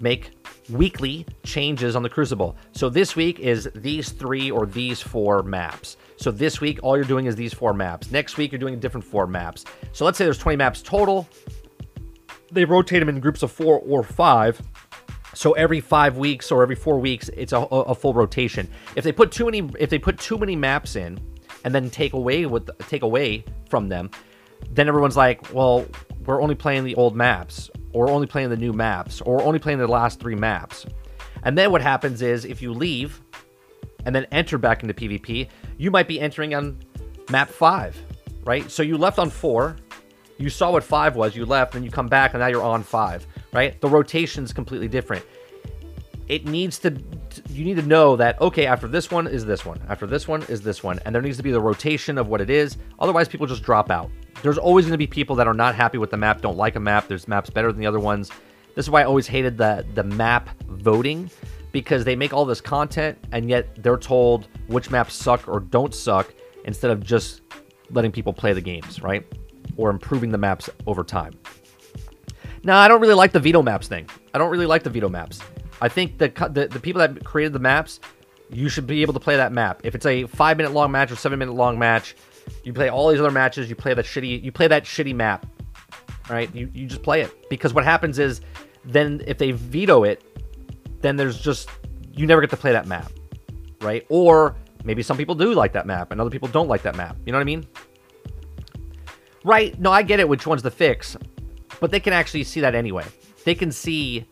make 0.00 0.30
weekly 0.70 1.26
changes 1.42 1.96
on 1.96 2.02
the 2.02 2.08
Crucible. 2.08 2.56
So 2.72 2.88
this 2.88 3.16
week 3.16 3.40
is 3.40 3.68
these 3.74 4.10
three 4.10 4.50
or 4.50 4.66
these 4.66 5.00
four 5.00 5.42
maps. 5.42 5.96
So 6.16 6.30
this 6.30 6.60
week, 6.60 6.78
all 6.82 6.96
you're 6.96 7.04
doing 7.04 7.26
is 7.26 7.36
these 7.36 7.52
four 7.52 7.74
maps. 7.74 8.10
Next 8.10 8.36
week, 8.36 8.52
you're 8.52 8.58
doing 8.58 8.74
a 8.74 8.78
different 8.78 9.04
four 9.04 9.26
maps. 9.26 9.64
So 9.92 10.04
let's 10.04 10.16
say 10.16 10.24
there's 10.24 10.38
20 10.38 10.56
maps 10.56 10.80
total. 10.80 11.28
They 12.54 12.64
rotate 12.64 13.00
them 13.00 13.08
in 13.08 13.20
groups 13.20 13.42
of 13.42 13.52
four 13.52 13.80
or 13.80 14.02
five. 14.02 14.62
So 15.34 15.52
every 15.52 15.80
five 15.80 16.16
weeks 16.16 16.52
or 16.52 16.62
every 16.62 16.76
four 16.76 16.98
weeks, 17.00 17.28
it's 17.30 17.52
a, 17.52 17.58
a 17.58 17.94
full 17.94 18.14
rotation. 18.14 18.68
If 18.94 19.02
they 19.02 19.12
put 19.12 19.32
too 19.32 19.46
many, 19.46 19.68
if 19.78 19.90
they 19.90 19.98
put 19.98 20.18
too 20.18 20.38
many 20.38 20.54
maps 20.54 20.94
in, 20.94 21.18
and 21.64 21.74
then 21.74 21.90
take 21.90 22.12
away 22.12 22.46
with 22.46 22.70
take 22.88 23.02
away 23.02 23.44
from 23.68 23.88
them, 23.88 24.10
then 24.70 24.86
everyone's 24.86 25.16
like, 25.16 25.52
well, 25.52 25.86
we're 26.24 26.40
only 26.40 26.54
playing 26.54 26.84
the 26.84 26.94
old 26.94 27.16
maps, 27.16 27.70
or 27.92 28.08
only 28.08 28.26
playing 28.26 28.50
the 28.50 28.56
new 28.56 28.72
maps, 28.72 29.20
or 29.22 29.42
only 29.42 29.58
playing 29.58 29.78
the 29.78 29.88
last 29.88 30.20
three 30.20 30.36
maps. 30.36 30.86
And 31.42 31.58
then 31.58 31.72
what 31.72 31.82
happens 31.82 32.22
is 32.22 32.44
if 32.44 32.62
you 32.62 32.72
leave 32.72 33.20
and 34.06 34.14
then 34.14 34.26
enter 34.30 34.58
back 34.58 34.82
into 34.82 34.94
PvP, 34.94 35.48
you 35.78 35.90
might 35.90 36.06
be 36.06 36.20
entering 36.20 36.54
on 36.54 36.78
map 37.30 37.48
five, 37.48 38.00
right? 38.44 38.70
So 38.70 38.82
you 38.82 38.96
left 38.96 39.18
on 39.18 39.30
four, 39.30 39.76
you 40.36 40.50
saw 40.50 40.72
what 40.72 40.84
five 40.84 41.16
was, 41.16 41.36
you 41.36 41.46
left, 41.46 41.72
then 41.72 41.84
you 41.84 41.90
come 41.90 42.08
back, 42.08 42.34
and 42.34 42.40
now 42.40 42.46
you're 42.48 42.62
on 42.62 42.82
five, 42.82 43.26
right? 43.52 43.80
The 43.80 43.88
rotation 43.88 44.44
is 44.44 44.52
completely 44.52 44.88
different. 44.88 45.24
It 46.28 46.46
needs 46.46 46.78
to, 46.80 46.90
you 47.50 47.64
need 47.64 47.76
to 47.76 47.82
know 47.82 48.16
that, 48.16 48.40
okay, 48.40 48.66
after 48.66 48.88
this 48.88 49.10
one 49.10 49.26
is 49.26 49.44
this 49.44 49.64
one, 49.64 49.80
after 49.88 50.06
this 50.06 50.26
one 50.26 50.42
is 50.44 50.62
this 50.62 50.82
one, 50.82 50.98
and 51.04 51.14
there 51.14 51.22
needs 51.22 51.36
to 51.36 51.42
be 51.42 51.52
the 51.52 51.60
rotation 51.60 52.18
of 52.18 52.28
what 52.28 52.40
it 52.40 52.50
is. 52.50 52.78
Otherwise, 52.98 53.28
people 53.28 53.46
just 53.46 53.62
drop 53.62 53.90
out. 53.90 54.10
There's 54.42 54.58
always 54.58 54.86
going 54.86 54.92
to 54.92 54.98
be 54.98 55.06
people 55.06 55.36
that 55.36 55.46
are 55.46 55.54
not 55.54 55.74
happy 55.74 55.98
with 55.98 56.10
the 56.10 56.16
map, 56.16 56.40
don't 56.40 56.56
like 56.56 56.76
a 56.76 56.80
map. 56.80 57.08
There's 57.08 57.28
maps 57.28 57.50
better 57.50 57.70
than 57.70 57.80
the 57.80 57.86
other 57.86 58.00
ones. 58.00 58.30
This 58.74 58.86
is 58.86 58.90
why 58.90 59.02
I 59.02 59.04
always 59.04 59.26
hated 59.26 59.56
the 59.56 59.86
the 59.94 60.02
map 60.02 60.50
voting 60.66 61.30
because 61.70 62.04
they 62.04 62.16
make 62.16 62.32
all 62.32 62.44
this 62.44 62.60
content 62.60 63.18
and 63.32 63.48
yet 63.48 63.82
they're 63.82 63.96
told 63.96 64.48
which 64.66 64.90
maps 64.90 65.14
suck 65.14 65.46
or 65.48 65.60
don't 65.60 65.94
suck 65.94 66.32
instead 66.64 66.90
of 66.90 67.02
just 67.02 67.42
letting 67.90 68.10
people 68.10 68.32
play 68.32 68.52
the 68.52 68.60
games, 68.60 69.00
right? 69.02 69.24
Or 69.76 69.90
improving 69.90 70.30
the 70.30 70.38
maps 70.38 70.70
over 70.86 71.02
time. 71.04 71.34
Now, 72.62 72.78
I 72.78 72.88
don't 72.88 73.00
really 73.00 73.14
like 73.14 73.32
the 73.32 73.40
veto 73.40 73.62
maps 73.62 73.88
thing. 73.88 74.08
I 74.32 74.38
don't 74.38 74.50
really 74.50 74.66
like 74.66 74.82
the 74.82 74.90
veto 74.90 75.08
maps. 75.08 75.40
I 75.80 75.88
think 75.88 76.18
the, 76.18 76.28
the, 76.52 76.68
the 76.68 76.80
people 76.80 77.00
that 77.00 77.24
created 77.24 77.52
the 77.52 77.58
maps, 77.58 78.00
you 78.50 78.68
should 78.68 78.86
be 78.86 79.02
able 79.02 79.12
to 79.14 79.20
play 79.20 79.36
that 79.36 79.52
map. 79.52 79.80
If 79.84 79.94
it's 79.94 80.06
a 80.06 80.24
five 80.26 80.56
minute 80.56 80.72
long 80.72 80.90
match 80.90 81.10
or 81.10 81.16
seven 81.16 81.38
minute 81.38 81.54
long 81.54 81.78
match, 81.78 82.14
you 82.62 82.72
play 82.72 82.88
all 82.88 83.10
these 83.10 83.20
other 83.20 83.30
matches. 83.30 83.68
You 83.68 83.76
play 83.76 83.92
that 83.94 84.04
shitty. 84.04 84.42
You 84.42 84.52
play 84.52 84.68
that 84.68 84.84
shitty 84.84 85.14
map. 85.14 85.46
right? 86.28 86.54
You 86.54 86.70
you 86.72 86.86
just 86.86 87.02
play 87.02 87.20
it 87.22 87.48
because 87.48 87.74
what 87.74 87.84
happens 87.84 88.18
is 88.18 88.40
then 88.84 89.22
if 89.26 89.38
they 89.38 89.52
veto 89.52 90.04
it, 90.04 90.22
then 91.00 91.16
there's 91.16 91.40
just 91.40 91.68
you 92.12 92.26
never 92.26 92.40
get 92.40 92.50
to 92.50 92.56
play 92.56 92.72
that 92.72 92.86
map, 92.86 93.10
right? 93.80 94.06
Or 94.08 94.56
maybe 94.84 95.02
some 95.02 95.16
people 95.16 95.34
do 95.34 95.52
like 95.54 95.72
that 95.72 95.86
map 95.86 96.12
and 96.12 96.20
other 96.20 96.30
people 96.30 96.48
don't 96.48 96.68
like 96.68 96.82
that 96.82 96.96
map. 96.96 97.16
You 97.26 97.32
know 97.32 97.38
what 97.38 97.42
I 97.42 97.44
mean? 97.44 97.66
Right? 99.44 99.78
No, 99.78 99.92
I 99.92 100.02
get 100.02 100.20
it 100.20 100.28
which 100.28 100.46
one's 100.46 100.62
the 100.62 100.70
fix, 100.70 101.16
but 101.78 101.90
they 101.90 102.00
can 102.00 102.12
actually 102.12 102.44
see 102.44 102.60
that 102.60 102.74
anyway. 102.74 103.04
They 103.44 103.54
can 103.54 103.70
see 103.70 104.26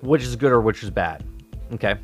which 0.00 0.22
is 0.22 0.36
good 0.36 0.52
or 0.52 0.60
which 0.60 0.82
is 0.82 0.90
bad. 0.90 1.24
Okay. 1.72 1.96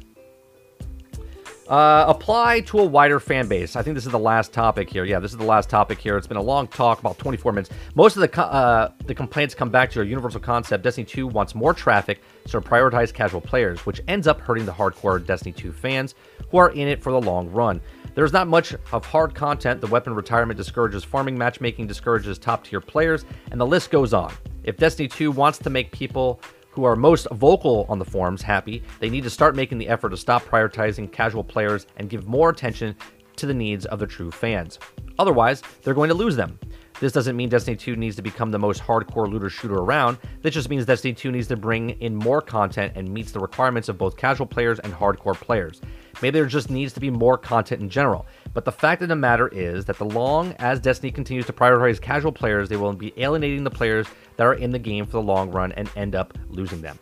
Uh, 1.69 2.05
apply 2.09 2.61
to 2.61 2.79
a 2.81 2.85
wider 2.85 3.19
fan 3.19 3.49
base. 3.49 3.77
I 3.77 3.83
think 3.83 3.95
this 3.95 4.05
is 4.05 4.13
the 4.13 4.19
last 4.19 4.53
topic 4.53 4.91
here. 4.91 5.05
Yeah, 5.05 5.21
this 5.21 5.33
is 5.33 5.39
the 5.39 5.45
last 5.45 5.71
topic 5.71 5.99
here. 5.99 6.17
It's 6.17 6.27
been 6.27 6.37
a 6.37 6.43
long 6.43 6.69
talk, 6.69 6.99
about 6.99 7.19
24 7.19 7.53
minutes. 7.53 7.71
Most 7.95 8.17
of 8.17 8.21
the 8.21 8.29
co- 8.29 8.43
uh, 8.43 8.91
the 9.07 9.15
complaints 9.15 9.55
come 9.55 9.71
back 9.71 9.91
to 9.93 10.03
a 10.03 10.05
universal 10.05 10.41
concept. 10.41 10.85
Destiny 10.85 11.05
2 11.05 11.27
wants 11.27 11.55
more 11.55 11.73
traffic, 11.73 12.21
so 12.47 12.61
prioritize 12.61 13.15
casual 13.15 13.41
players, 13.41 13.87
which 13.87 14.03
ends 14.07 14.27
up 14.27 14.41
hurting 14.41 14.67
the 14.67 14.73
hardcore 14.73 15.25
Destiny 15.25 15.53
2 15.53 15.73
fans 15.73 16.15
who 16.51 16.59
are 16.59 16.71
in 16.73 16.89
it 16.89 17.03
for 17.03 17.11
the 17.11 17.21
long 17.21 17.51
run. 17.51 17.81
There's 18.15 18.33
not 18.33 18.47
much 18.47 18.75
of 18.93 19.07
hard 19.07 19.35
content. 19.35 19.81
The 19.81 19.87
weapon 19.87 20.15
retirement 20.15 20.59
discourages 20.59 21.03
farming, 21.03 21.39
matchmaking 21.39 21.87
discourages 21.87 22.39
top 22.39 22.65
tier 22.65 22.81
players, 22.81 23.25
and 23.51 23.59
the 23.59 23.67
list 23.67 23.91
goes 23.91 24.13
on. 24.13 24.33
If 24.65 24.77
Destiny 24.77 25.09
2 25.09 25.31
wants 25.31 25.59
to 25.61 25.71
make 25.71 25.91
people 25.93 26.41
who 26.71 26.85
are 26.85 26.95
most 26.95 27.27
vocal 27.33 27.87
on 27.89 27.99
the 27.99 28.05
forums 28.05 28.43
happy, 28.43 28.83
they 29.01 29.09
need 29.09 29.25
to 29.25 29.31
start 29.31 29.57
making 29.57 29.79
the 29.79 29.89
effort 29.89 30.11
to 30.11 30.17
stop 30.19 30.45
prioritizing 30.45 31.11
casual 31.11 31.43
players 31.43 31.87
and 31.97 32.11
give 32.11 32.27
more 32.27 32.51
attention 32.51 32.95
to 33.37 33.47
the 33.47 33.55
needs 33.55 33.87
of 33.87 33.99
the 33.99 34.07
true 34.07 34.31
fans. 34.31 34.79
Otherwise, 35.19 35.63
they're 35.83 35.95
going 35.95 36.09
to 36.09 36.15
lose 36.15 36.37
them. 36.37 36.59
This 37.03 37.11
doesn't 37.11 37.37
mean 37.37 37.49
Destiny 37.49 37.77
2 37.77 37.97
needs 37.97 38.15
to 38.15 38.23
become 38.23 38.53
the 38.53 38.61
most 38.61 38.81
hardcore 38.81 39.29
looter 39.29 39.51
shooter 39.51 39.75
around. 39.75 40.19
This 40.41 40.55
just 40.55 40.71
means 40.71 40.87
Destiny 40.87 41.13
2 41.13 41.33
needs 41.33 41.49
to 41.49 41.57
bring 41.57 41.91
in 42.01 42.15
more 42.15 42.41
content 42.41 42.93
and 42.95 43.13
meets 43.13 43.33
the 43.33 43.41
requirements 43.41 43.89
of 43.89 43.99
both 43.99 44.17
casual 44.17 44.47
players 44.47 44.79
and 44.79 44.95
hardcore 44.95 45.35
players. 45.35 45.81
Maybe 46.23 46.39
there 46.39 46.47
just 46.47 46.71
needs 46.71 46.93
to 46.93 47.01
be 47.01 47.11
more 47.11 47.37
content 47.37 47.83
in 47.83 47.91
general. 47.91 48.25
But 48.55 48.65
the 48.65 48.71
fact 48.71 49.03
of 49.03 49.09
the 49.09 49.17
matter 49.17 49.49
is 49.49 49.85
that 49.87 49.99
the 49.99 50.05
long 50.05 50.53
as 50.61 50.79
Destiny 50.79 51.11
continues 51.11 51.45
to 51.47 51.53
prioritize 51.53 52.01
casual 52.01 52.31
players, 52.31 52.69
they 52.69 52.77
will 52.77 52.93
be 52.93 53.13
alienating 53.17 53.65
the 53.65 53.71
players 53.71 54.07
that 54.37 54.47
are 54.47 54.55
in 54.55 54.71
the 54.71 54.79
game 54.79 55.05
for 55.05 55.15
the 55.15 55.23
long 55.23 55.51
run 55.51 55.73
and 55.73 55.91
end 55.97 56.15
up 56.15 56.39
losing 56.51 56.81
them. 56.81 56.97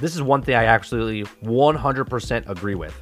This 0.00 0.14
is 0.14 0.22
one 0.22 0.40
thing 0.40 0.54
I 0.54 0.64
absolutely 0.64 1.24
100% 1.44 2.48
agree 2.48 2.76
with. 2.76 2.98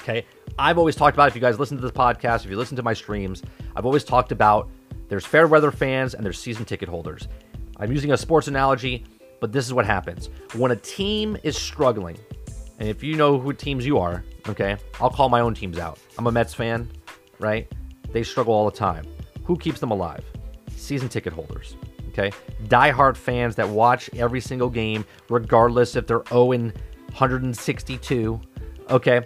Okay. 0.00 0.26
I've 0.58 0.78
always 0.78 0.96
talked 0.96 1.14
about, 1.16 1.28
if 1.28 1.36
you 1.36 1.40
guys 1.40 1.60
listen 1.60 1.76
to 1.76 1.82
this 1.82 1.92
podcast, 1.92 2.44
if 2.44 2.50
you 2.50 2.56
listen 2.56 2.76
to 2.76 2.82
my 2.82 2.94
streams, 2.94 3.44
I've 3.76 3.86
always 3.86 4.02
talked 4.02 4.32
about 4.32 4.68
there's 5.08 5.24
fair 5.24 5.46
weather 5.46 5.70
fans 5.70 6.14
and 6.14 6.24
there's 6.24 6.38
season 6.38 6.64
ticket 6.64 6.88
holders. 6.88 7.28
I'm 7.78 7.92
using 7.92 8.12
a 8.12 8.16
sports 8.16 8.48
analogy, 8.48 9.04
but 9.40 9.52
this 9.52 9.66
is 9.66 9.72
what 9.72 9.86
happens. 9.86 10.30
When 10.54 10.70
a 10.70 10.76
team 10.76 11.36
is 11.42 11.56
struggling, 11.56 12.18
and 12.78 12.88
if 12.88 13.02
you 13.02 13.16
know 13.16 13.38
who 13.38 13.52
teams 13.52 13.86
you 13.86 13.98
are, 13.98 14.24
okay, 14.48 14.76
I'll 15.00 15.10
call 15.10 15.28
my 15.28 15.40
own 15.40 15.54
teams 15.54 15.78
out. 15.78 15.98
I'm 16.18 16.26
a 16.26 16.32
Mets 16.32 16.54
fan, 16.54 16.90
right? 17.38 17.70
They 18.12 18.22
struggle 18.22 18.54
all 18.54 18.68
the 18.68 18.76
time. 18.76 19.06
Who 19.44 19.56
keeps 19.56 19.80
them 19.80 19.90
alive? 19.90 20.24
Season 20.74 21.08
ticket 21.08 21.32
holders, 21.32 21.76
okay? 22.08 22.32
Die-hard 22.68 23.16
fans 23.16 23.54
that 23.56 23.68
watch 23.68 24.10
every 24.14 24.40
single 24.40 24.68
game, 24.68 25.04
regardless 25.28 25.96
if 25.96 26.06
they're 26.06 26.24
0 26.28 26.44
162, 26.46 28.40
okay? 28.90 29.22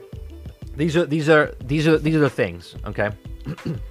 These 0.77 0.97
are 0.97 1.07
these 1.07 1.29
are 1.29 1.55
these 1.65 1.89
are 1.89 1.99
these 1.99 2.15
are 2.15 2.21
the 2.21 2.31
things, 2.31 2.77
okay? 2.87 3.11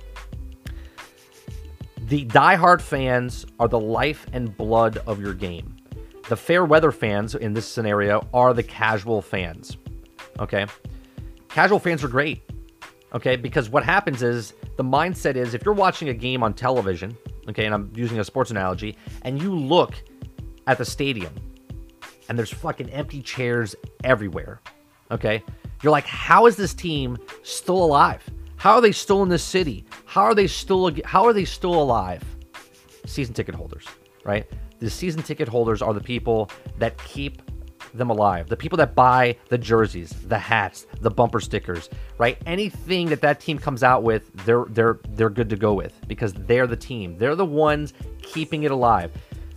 The 2.09 2.25
die-hard 2.25 2.81
fans 2.81 3.45
are 3.59 3.67
the 3.67 3.79
life 3.79 4.25
and 4.33 4.57
blood 4.57 4.97
of 5.05 5.21
your 5.21 5.35
game. 5.35 5.77
The 6.27 6.35
fair 6.35 6.65
weather 6.65 6.91
fans 6.91 7.35
in 7.35 7.53
this 7.53 7.67
scenario 7.67 8.27
are 8.33 8.51
the 8.51 8.63
casual 8.63 9.21
fans. 9.21 9.77
Okay? 10.39 10.65
Casual 11.49 11.77
fans 11.77 12.03
are 12.03 12.07
great. 12.07 12.41
Okay? 13.13 13.35
Because 13.35 13.69
what 13.69 13.83
happens 13.83 14.23
is 14.23 14.55
the 14.75 14.83
mindset 14.83 15.35
is 15.35 15.53
if 15.53 15.63
you're 15.63 15.75
watching 15.75 16.09
a 16.09 16.13
game 16.15 16.41
on 16.41 16.55
television, 16.55 17.15
okay, 17.47 17.65
and 17.65 17.75
I'm 17.75 17.91
using 17.93 18.19
a 18.19 18.23
sports 18.23 18.49
analogy, 18.49 18.97
and 19.21 19.39
you 19.39 19.55
look 19.55 19.93
at 20.65 20.79
the 20.79 20.85
stadium 20.85 21.35
and 22.27 22.35
there's 22.35 22.51
fucking 22.51 22.89
empty 22.89 23.21
chairs 23.21 23.75
everywhere. 24.03 24.61
Okay? 25.11 25.43
You're 25.83 25.91
like, 25.91 26.07
how 26.07 26.47
is 26.47 26.55
this 26.55 26.73
team 26.73 27.19
still 27.43 27.85
alive? 27.85 28.27
How 28.59 28.73
are 28.73 28.81
they 28.81 28.91
still 28.91 29.23
in 29.23 29.29
this 29.29 29.41
city? 29.41 29.85
How 30.03 30.23
are 30.23 30.35
they 30.35 30.45
still 30.45 30.91
how 31.05 31.23
are 31.23 31.31
they 31.31 31.45
still 31.45 31.81
alive? 31.81 32.21
Season 33.05 33.33
ticket 33.33 33.55
holders, 33.55 33.85
right? 34.25 34.45
The 34.79 34.89
season 34.89 35.23
ticket 35.23 35.47
holders 35.47 35.81
are 35.81 35.93
the 35.93 36.01
people 36.01 36.51
that 36.77 36.97
keep 37.05 37.41
them 37.93 38.09
alive. 38.09 38.49
The 38.49 38.57
people 38.57 38.75
that 38.77 38.95
buy 38.95 39.37
the 39.47 39.57
jerseys, 39.57 40.09
the 40.09 40.37
hats, 40.37 40.87
the 40.99 41.09
bumper 41.09 41.39
stickers, 41.39 41.89
right? 42.17 42.37
Anything 42.45 43.07
that 43.07 43.21
that 43.21 43.39
team 43.39 43.57
comes 43.59 43.81
out 43.81 44.03
with, 44.03 44.29
they're 44.43 44.65
they're 44.67 44.99
they're 45.11 45.29
good 45.29 45.49
to 45.51 45.55
go 45.55 45.73
with 45.73 45.93
because 46.09 46.33
they're 46.33 46.67
the 46.67 46.75
team. 46.75 47.17
They're 47.17 47.35
the 47.35 47.45
ones 47.45 47.93
keeping 48.21 48.63
it 48.63 48.71
alive. 48.71 49.13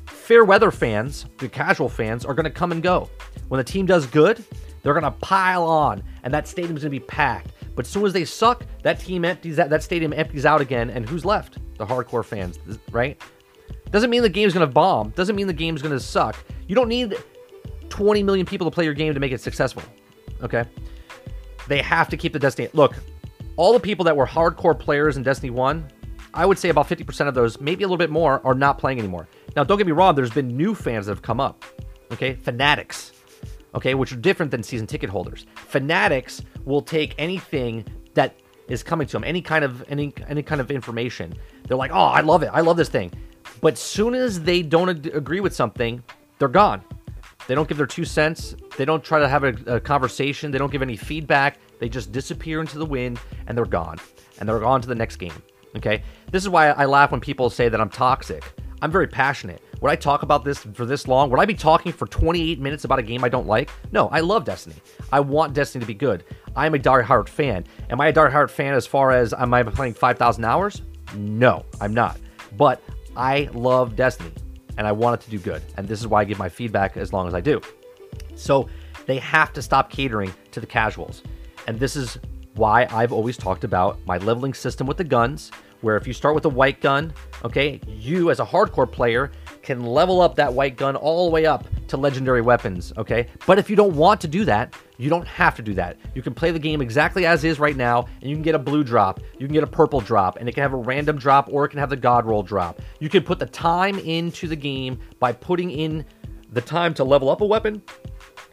Fair 0.06 0.44
weather 0.44 0.70
fans, 0.70 1.26
the 1.38 1.48
casual 1.48 1.88
fans 1.88 2.24
are 2.24 2.34
going 2.34 2.44
to 2.44 2.50
come 2.50 2.70
and 2.70 2.80
go. 2.80 3.10
When 3.48 3.58
the 3.58 3.64
team 3.64 3.84
does 3.84 4.06
good, 4.06 4.44
they're 4.82 4.94
going 4.94 5.02
to 5.02 5.10
pile 5.10 5.64
on 5.64 6.04
and 6.22 6.32
that 6.32 6.46
stadium's 6.46 6.82
going 6.82 6.92
to 6.92 7.00
be 7.00 7.04
packed. 7.04 7.50
But 7.74 7.86
as 7.86 7.90
soon 7.90 8.04
as 8.04 8.12
they 8.12 8.24
suck, 8.24 8.66
that 8.82 9.00
team 9.00 9.24
empties 9.24 9.56
that 9.56 9.70
that 9.70 9.82
stadium 9.82 10.12
empties 10.12 10.44
out 10.44 10.60
again, 10.60 10.90
and 10.90 11.08
who's 11.08 11.24
left? 11.24 11.58
The 11.78 11.86
hardcore 11.86 12.24
fans, 12.24 12.58
right? 12.90 13.20
Doesn't 13.90 14.10
mean 14.10 14.22
the 14.22 14.28
game's 14.28 14.52
gonna 14.52 14.66
bomb. 14.66 15.10
Doesn't 15.10 15.36
mean 15.36 15.46
the 15.46 15.52
game's 15.52 15.82
gonna 15.82 16.00
suck. 16.00 16.36
You 16.66 16.74
don't 16.74 16.88
need 16.88 17.16
20 17.88 18.22
million 18.22 18.46
people 18.46 18.70
to 18.70 18.74
play 18.74 18.84
your 18.84 18.94
game 18.94 19.14
to 19.14 19.20
make 19.20 19.32
it 19.32 19.40
successful. 19.40 19.82
Okay? 20.42 20.64
They 21.68 21.82
have 21.82 22.08
to 22.08 22.16
keep 22.16 22.32
the 22.32 22.38
Destiny. 22.38 22.68
Look, 22.72 22.96
all 23.56 23.72
the 23.72 23.80
people 23.80 24.04
that 24.06 24.16
were 24.16 24.26
hardcore 24.26 24.78
players 24.78 25.16
in 25.16 25.22
Destiny 25.22 25.50
1, 25.50 25.86
I 26.34 26.46
would 26.46 26.58
say 26.58 26.70
about 26.70 26.88
50% 26.88 27.28
of 27.28 27.34
those, 27.34 27.60
maybe 27.60 27.84
a 27.84 27.86
little 27.86 27.98
bit 27.98 28.10
more, 28.10 28.44
are 28.46 28.54
not 28.54 28.78
playing 28.78 28.98
anymore. 28.98 29.28
Now, 29.54 29.64
don't 29.64 29.76
get 29.76 29.86
me 29.86 29.92
wrong, 29.92 30.14
there's 30.14 30.30
been 30.30 30.48
new 30.48 30.74
fans 30.74 31.06
that 31.06 31.12
have 31.12 31.22
come 31.22 31.38
up. 31.38 31.64
Okay? 32.10 32.34
Fanatics 32.34 33.12
okay, 33.74 33.94
which 33.94 34.12
are 34.12 34.16
different 34.16 34.50
than 34.50 34.62
season 34.62 34.86
ticket 34.86 35.10
holders. 35.10 35.46
Fanatics 35.54 36.42
will 36.64 36.82
take 36.82 37.14
anything 37.18 37.84
that 38.14 38.34
is 38.68 38.82
coming 38.82 39.06
to 39.06 39.12
them, 39.12 39.24
any 39.24 39.42
kind 39.42 39.64
of 39.64 39.84
any 39.88 40.12
any 40.28 40.42
kind 40.42 40.60
of 40.60 40.70
information. 40.70 41.34
They're 41.66 41.76
like, 41.76 41.90
"Oh, 41.92 41.96
I 41.96 42.20
love 42.20 42.42
it. 42.42 42.50
I 42.52 42.60
love 42.60 42.76
this 42.76 42.88
thing." 42.88 43.12
But 43.60 43.78
soon 43.78 44.14
as 44.14 44.40
they 44.42 44.62
don't 44.62 44.88
ag- 44.88 45.14
agree 45.14 45.40
with 45.40 45.54
something, 45.54 46.02
they're 46.38 46.48
gone. 46.48 46.82
They 47.46 47.54
don't 47.54 47.68
give 47.68 47.76
their 47.76 47.86
two 47.86 48.04
cents. 48.04 48.54
They 48.76 48.84
don't 48.84 49.02
try 49.02 49.18
to 49.18 49.28
have 49.28 49.44
a, 49.44 49.54
a 49.66 49.80
conversation. 49.80 50.50
They 50.50 50.58
don't 50.58 50.70
give 50.70 50.82
any 50.82 50.96
feedback. 50.96 51.58
They 51.78 51.88
just 51.88 52.12
disappear 52.12 52.60
into 52.60 52.78
the 52.78 52.86
wind 52.86 53.20
and 53.46 53.58
they're 53.58 53.64
gone. 53.64 53.98
And 54.38 54.48
they're 54.48 54.64
on 54.64 54.80
to 54.80 54.88
the 54.88 54.94
next 54.94 55.16
game. 55.16 55.42
Okay? 55.76 56.02
This 56.30 56.42
is 56.42 56.48
why 56.48 56.70
I 56.70 56.84
laugh 56.84 57.10
when 57.10 57.20
people 57.20 57.50
say 57.50 57.68
that 57.68 57.80
I'm 57.80 57.90
toxic. 57.90 58.44
I'm 58.80 58.90
very 58.90 59.06
passionate. 59.06 59.62
Would 59.82 59.90
I 59.90 59.96
talk 59.96 60.22
about 60.22 60.44
this 60.44 60.58
for 60.58 60.86
this 60.86 61.08
long? 61.08 61.28
Would 61.30 61.40
I 61.40 61.44
be 61.44 61.54
talking 61.54 61.92
for 61.92 62.06
28 62.06 62.60
minutes 62.60 62.84
about 62.84 63.00
a 63.00 63.02
game 63.02 63.24
I 63.24 63.28
don't 63.28 63.48
like? 63.48 63.68
No, 63.90 64.06
I 64.10 64.20
love 64.20 64.44
Destiny. 64.44 64.76
I 65.10 65.18
want 65.18 65.54
Destiny 65.54 65.82
to 65.82 65.86
be 65.88 65.92
good. 65.92 66.22
I'm 66.54 66.74
a 66.74 66.78
die-hard 66.78 67.28
fan. 67.28 67.64
Am 67.90 68.00
I 68.00 68.06
a 68.06 68.12
die-hard 68.12 68.48
fan 68.48 68.74
as 68.74 68.86
far 68.86 69.10
as 69.10 69.34
am 69.34 69.52
I 69.52 69.64
playing 69.64 69.94
5,000 69.94 70.44
hours? 70.44 70.82
No, 71.16 71.66
I'm 71.80 71.92
not. 71.92 72.20
But 72.56 72.80
I 73.16 73.48
love 73.54 73.96
Destiny 73.96 74.30
and 74.78 74.86
I 74.86 74.92
want 74.92 75.20
it 75.20 75.24
to 75.24 75.30
do 75.30 75.40
good. 75.40 75.62
And 75.76 75.88
this 75.88 75.98
is 75.98 76.06
why 76.06 76.20
I 76.20 76.24
give 76.26 76.38
my 76.38 76.48
feedback 76.48 76.96
as 76.96 77.12
long 77.12 77.26
as 77.26 77.34
I 77.34 77.40
do. 77.40 77.60
So 78.36 78.68
they 79.06 79.18
have 79.18 79.52
to 79.54 79.62
stop 79.62 79.90
catering 79.90 80.32
to 80.52 80.60
the 80.60 80.66
casuals. 80.66 81.24
And 81.66 81.80
this 81.80 81.96
is 81.96 82.18
why 82.54 82.86
I've 82.88 83.12
always 83.12 83.36
talked 83.36 83.64
about 83.64 83.98
my 84.06 84.18
leveling 84.18 84.54
system 84.54 84.86
with 84.86 84.96
the 84.96 85.04
guns, 85.04 85.50
where 85.80 85.96
if 85.96 86.06
you 86.06 86.12
start 86.12 86.36
with 86.36 86.44
a 86.44 86.50
white 86.50 86.80
gun, 86.80 87.12
okay, 87.44 87.80
you 87.88 88.30
as 88.30 88.38
a 88.38 88.44
hardcore 88.44 88.90
player 88.90 89.32
can 89.62 89.84
level 89.84 90.20
up 90.20 90.34
that 90.36 90.52
white 90.52 90.76
gun 90.76 90.96
all 90.96 91.26
the 91.26 91.30
way 91.30 91.46
up 91.46 91.66
to 91.88 91.96
legendary 91.96 92.40
weapons, 92.40 92.92
okay? 92.96 93.28
But 93.46 93.58
if 93.58 93.70
you 93.70 93.76
don't 93.76 93.94
want 93.94 94.20
to 94.22 94.28
do 94.28 94.44
that, 94.44 94.74
you 94.98 95.08
don't 95.08 95.26
have 95.26 95.54
to 95.56 95.62
do 95.62 95.74
that. 95.74 95.96
You 96.14 96.22
can 96.22 96.34
play 96.34 96.50
the 96.50 96.58
game 96.58 96.80
exactly 96.80 97.26
as 97.26 97.44
is 97.44 97.58
right 97.58 97.76
now, 97.76 98.06
and 98.20 98.30
you 98.30 98.36
can 98.36 98.42
get 98.42 98.54
a 98.54 98.58
blue 98.58 98.84
drop, 98.84 99.20
you 99.38 99.46
can 99.46 99.54
get 99.54 99.62
a 99.62 99.68
purple 99.68 100.00
drop, 100.00 100.36
and 100.36 100.48
it 100.48 100.52
can 100.52 100.62
have 100.62 100.72
a 100.72 100.76
random 100.76 101.18
drop 101.18 101.48
or 101.50 101.64
it 101.64 101.68
can 101.68 101.78
have 101.78 101.90
the 101.90 101.96
god 101.96 102.24
roll 102.24 102.42
drop. 102.42 102.80
You 102.98 103.08
can 103.08 103.22
put 103.22 103.38
the 103.38 103.46
time 103.46 103.98
into 103.98 104.48
the 104.48 104.56
game 104.56 104.98
by 105.18 105.32
putting 105.32 105.70
in 105.70 106.04
the 106.50 106.60
time 106.60 106.94
to 106.94 107.04
level 107.04 107.30
up 107.30 107.40
a 107.40 107.46
weapon, 107.46 107.82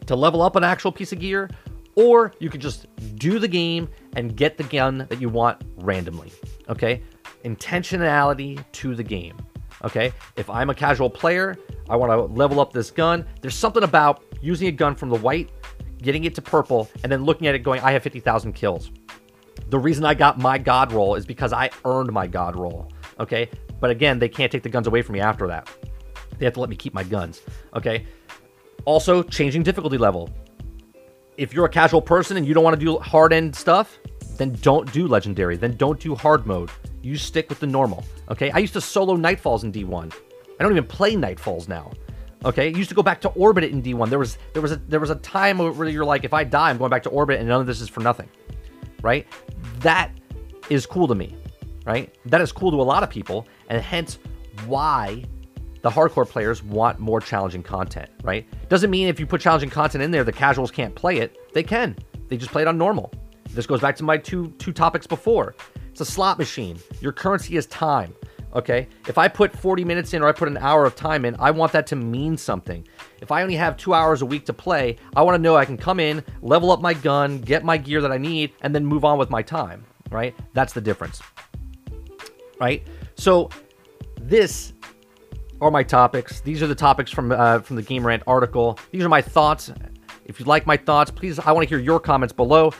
to 0.06 0.16
level 0.16 0.42
up 0.42 0.56
an 0.56 0.64
actual 0.64 0.92
piece 0.92 1.12
of 1.12 1.20
gear, 1.20 1.50
or 1.94 2.32
you 2.38 2.48
can 2.48 2.60
just 2.60 2.86
do 3.16 3.38
the 3.38 3.48
game 3.48 3.88
and 4.16 4.36
get 4.36 4.56
the 4.56 4.64
gun 4.64 5.06
that 5.08 5.20
you 5.20 5.28
want 5.28 5.62
randomly, 5.76 6.32
okay? 6.68 7.02
Intentionality 7.44 8.62
to 8.72 8.94
the 8.94 9.02
game. 9.02 9.36
Okay, 9.82 10.12
if 10.36 10.50
I'm 10.50 10.70
a 10.70 10.74
casual 10.74 11.08
player, 11.08 11.56
I 11.88 11.96
want 11.96 12.12
to 12.12 12.34
level 12.34 12.60
up 12.60 12.72
this 12.72 12.90
gun. 12.90 13.24
There's 13.40 13.54
something 13.54 13.82
about 13.82 14.22
using 14.42 14.68
a 14.68 14.72
gun 14.72 14.94
from 14.94 15.08
the 15.08 15.16
white, 15.16 15.50
getting 16.02 16.24
it 16.24 16.34
to 16.34 16.42
purple, 16.42 16.88
and 17.02 17.10
then 17.10 17.24
looking 17.24 17.46
at 17.46 17.54
it 17.54 17.60
going, 17.60 17.80
I 17.80 17.92
have 17.92 18.02
50,000 18.02 18.52
kills. 18.52 18.90
The 19.68 19.78
reason 19.78 20.04
I 20.04 20.14
got 20.14 20.38
my 20.38 20.58
god 20.58 20.92
roll 20.92 21.14
is 21.14 21.24
because 21.24 21.52
I 21.52 21.70
earned 21.84 22.12
my 22.12 22.26
god 22.26 22.56
roll. 22.56 22.90
Okay, 23.18 23.48
but 23.80 23.90
again, 23.90 24.18
they 24.18 24.28
can't 24.28 24.50
take 24.52 24.62
the 24.62 24.68
guns 24.68 24.86
away 24.86 25.02
from 25.02 25.14
me 25.14 25.20
after 25.20 25.46
that. 25.46 25.70
They 26.38 26.44
have 26.44 26.54
to 26.54 26.60
let 26.60 26.70
me 26.70 26.76
keep 26.76 26.94
my 26.94 27.04
guns. 27.04 27.42
Okay, 27.74 28.06
also 28.84 29.22
changing 29.22 29.62
difficulty 29.62 29.98
level. 29.98 30.30
If 31.36 31.54
you're 31.54 31.64
a 31.64 31.70
casual 31.70 32.02
person 32.02 32.36
and 32.36 32.46
you 32.46 32.52
don't 32.52 32.64
want 32.64 32.78
to 32.78 32.84
do 32.84 32.98
hard 32.98 33.32
end 33.32 33.54
stuff, 33.56 33.98
then 34.40 34.56
don't 34.62 34.90
do 34.90 35.06
legendary. 35.06 35.58
Then 35.58 35.76
don't 35.76 36.00
do 36.00 36.14
hard 36.14 36.46
mode. 36.46 36.70
You 37.02 37.16
stick 37.16 37.50
with 37.50 37.60
the 37.60 37.66
normal. 37.66 38.02
Okay, 38.30 38.50
I 38.50 38.58
used 38.58 38.72
to 38.72 38.80
solo 38.80 39.14
Nightfalls 39.16 39.64
in 39.64 39.70
D1. 39.70 40.14
I 40.58 40.62
don't 40.62 40.72
even 40.72 40.86
play 40.86 41.14
Nightfalls 41.14 41.68
now. 41.68 41.92
Okay, 42.46 42.68
it 42.68 42.76
used 42.76 42.88
to 42.88 42.94
go 42.94 43.02
back 43.02 43.20
to 43.20 43.28
orbit 43.30 43.64
in 43.64 43.82
D1. 43.82 44.08
There 44.08 44.18
was 44.18 44.38
there 44.54 44.62
was 44.62 44.72
a 44.72 44.76
there 44.76 44.98
was 44.98 45.10
a 45.10 45.16
time 45.16 45.58
where 45.58 45.88
you're 45.90 46.06
like, 46.06 46.24
if 46.24 46.32
I 46.32 46.44
die, 46.44 46.70
I'm 46.70 46.78
going 46.78 46.88
back 46.88 47.02
to 47.02 47.10
orbit, 47.10 47.38
and 47.38 47.46
none 47.48 47.60
of 47.60 47.66
this 47.66 47.82
is 47.82 47.90
for 47.90 48.00
nothing, 48.00 48.30
right? 49.02 49.26
That 49.80 50.10
is 50.70 50.86
cool 50.86 51.06
to 51.06 51.14
me, 51.14 51.36
right? 51.84 52.14
That 52.24 52.40
is 52.40 52.50
cool 52.50 52.70
to 52.70 52.80
a 52.80 52.82
lot 52.82 53.02
of 53.02 53.10
people, 53.10 53.46
and 53.68 53.82
hence 53.82 54.18
why 54.64 55.22
the 55.82 55.90
hardcore 55.90 56.26
players 56.26 56.62
want 56.62 56.98
more 56.98 57.20
challenging 57.20 57.62
content, 57.62 58.08
right? 58.22 58.46
Doesn't 58.70 58.90
mean 58.90 59.08
if 59.08 59.20
you 59.20 59.26
put 59.26 59.42
challenging 59.42 59.68
content 59.68 60.02
in 60.02 60.10
there, 60.10 60.24
the 60.24 60.32
casuals 60.32 60.70
can't 60.70 60.94
play 60.94 61.18
it. 61.18 61.36
They 61.52 61.62
can. 61.62 61.94
They 62.28 62.38
just 62.38 62.52
play 62.52 62.62
it 62.62 62.68
on 62.68 62.78
normal. 62.78 63.12
This 63.52 63.66
goes 63.66 63.80
back 63.80 63.96
to 63.96 64.04
my 64.04 64.16
two 64.16 64.50
two 64.58 64.72
topics 64.72 65.06
before. 65.06 65.54
It's 65.90 66.00
a 66.00 66.04
slot 66.04 66.38
machine. 66.38 66.78
Your 67.00 67.12
currency 67.12 67.56
is 67.56 67.66
time. 67.66 68.14
Okay. 68.54 68.88
If 69.06 69.16
I 69.18 69.28
put 69.28 69.56
40 69.56 69.84
minutes 69.84 70.12
in 70.12 70.22
or 70.22 70.28
I 70.28 70.32
put 70.32 70.48
an 70.48 70.56
hour 70.56 70.84
of 70.84 70.96
time 70.96 71.24
in, 71.24 71.36
I 71.38 71.50
want 71.50 71.72
that 71.72 71.86
to 71.88 71.96
mean 71.96 72.36
something. 72.36 72.86
If 73.20 73.30
I 73.30 73.42
only 73.42 73.54
have 73.54 73.76
two 73.76 73.94
hours 73.94 74.22
a 74.22 74.26
week 74.26 74.44
to 74.46 74.52
play, 74.52 74.96
I 75.14 75.22
want 75.22 75.36
to 75.36 75.42
know 75.42 75.56
I 75.56 75.64
can 75.64 75.76
come 75.76 76.00
in, 76.00 76.24
level 76.42 76.72
up 76.72 76.80
my 76.80 76.94
gun, 76.94 77.40
get 77.40 77.64
my 77.64 77.76
gear 77.76 78.00
that 78.00 78.10
I 78.10 78.18
need, 78.18 78.52
and 78.62 78.74
then 78.74 78.84
move 78.84 79.04
on 79.04 79.18
with 79.18 79.30
my 79.30 79.42
time. 79.42 79.84
Right. 80.10 80.34
That's 80.52 80.72
the 80.72 80.80
difference. 80.80 81.22
Right. 82.60 82.86
So 83.14 83.50
this 84.20 84.72
are 85.60 85.70
my 85.70 85.82
topics. 85.82 86.40
These 86.40 86.62
are 86.62 86.66
the 86.66 86.74
topics 86.74 87.10
from 87.10 87.32
uh, 87.32 87.60
from 87.60 87.76
the 87.76 87.82
Game 87.82 88.06
Rant 88.06 88.22
article. 88.26 88.78
These 88.90 89.04
are 89.04 89.08
my 89.08 89.22
thoughts. 89.22 89.72
If 90.24 90.40
you 90.40 90.46
like 90.46 90.66
my 90.66 90.76
thoughts, 90.76 91.10
please, 91.10 91.38
I 91.38 91.52
want 91.52 91.64
to 91.64 91.68
hear 91.68 91.82
your 91.82 92.00
comments 92.00 92.32
below. 92.32 92.72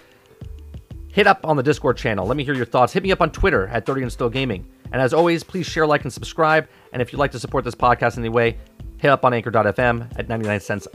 Hit 1.12 1.26
up 1.26 1.40
on 1.44 1.56
the 1.56 1.62
Discord 1.62 1.96
channel. 1.96 2.26
Let 2.26 2.36
me 2.36 2.44
hear 2.44 2.54
your 2.54 2.66
thoughts. 2.66 2.92
Hit 2.92 3.02
me 3.02 3.12
up 3.12 3.20
on 3.20 3.30
Twitter 3.30 3.66
at 3.68 3.84
30 3.84 4.02
and 4.02 4.12
Still 4.12 4.28
Gaming. 4.28 4.66
And 4.92 5.00
as 5.00 5.12
always, 5.12 5.42
please 5.42 5.66
share, 5.66 5.86
like, 5.86 6.02
and 6.04 6.12
subscribe. 6.12 6.68
And 6.92 7.02
if 7.02 7.12
you'd 7.12 7.18
like 7.18 7.32
to 7.32 7.38
support 7.38 7.64
this 7.64 7.74
podcast 7.74 8.16
in 8.16 8.22
any 8.22 8.28
way, 8.28 8.58
hit 8.98 9.10
up 9.10 9.24
on 9.24 9.34
anchor.fm 9.34 10.18
at 10.18 10.28
99 10.28 10.60
cents, 10.60 10.88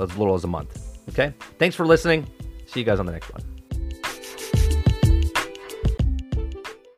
as 0.00 0.16
little 0.16 0.34
as 0.34 0.44
a 0.44 0.48
month. 0.48 0.98
Okay? 1.10 1.34
Thanks 1.58 1.76
for 1.76 1.86
listening. 1.86 2.26
See 2.66 2.80
you 2.80 2.86
guys 2.86 3.00
on 3.00 3.06
the 3.06 3.12
next 3.12 3.32
one. 3.32 3.53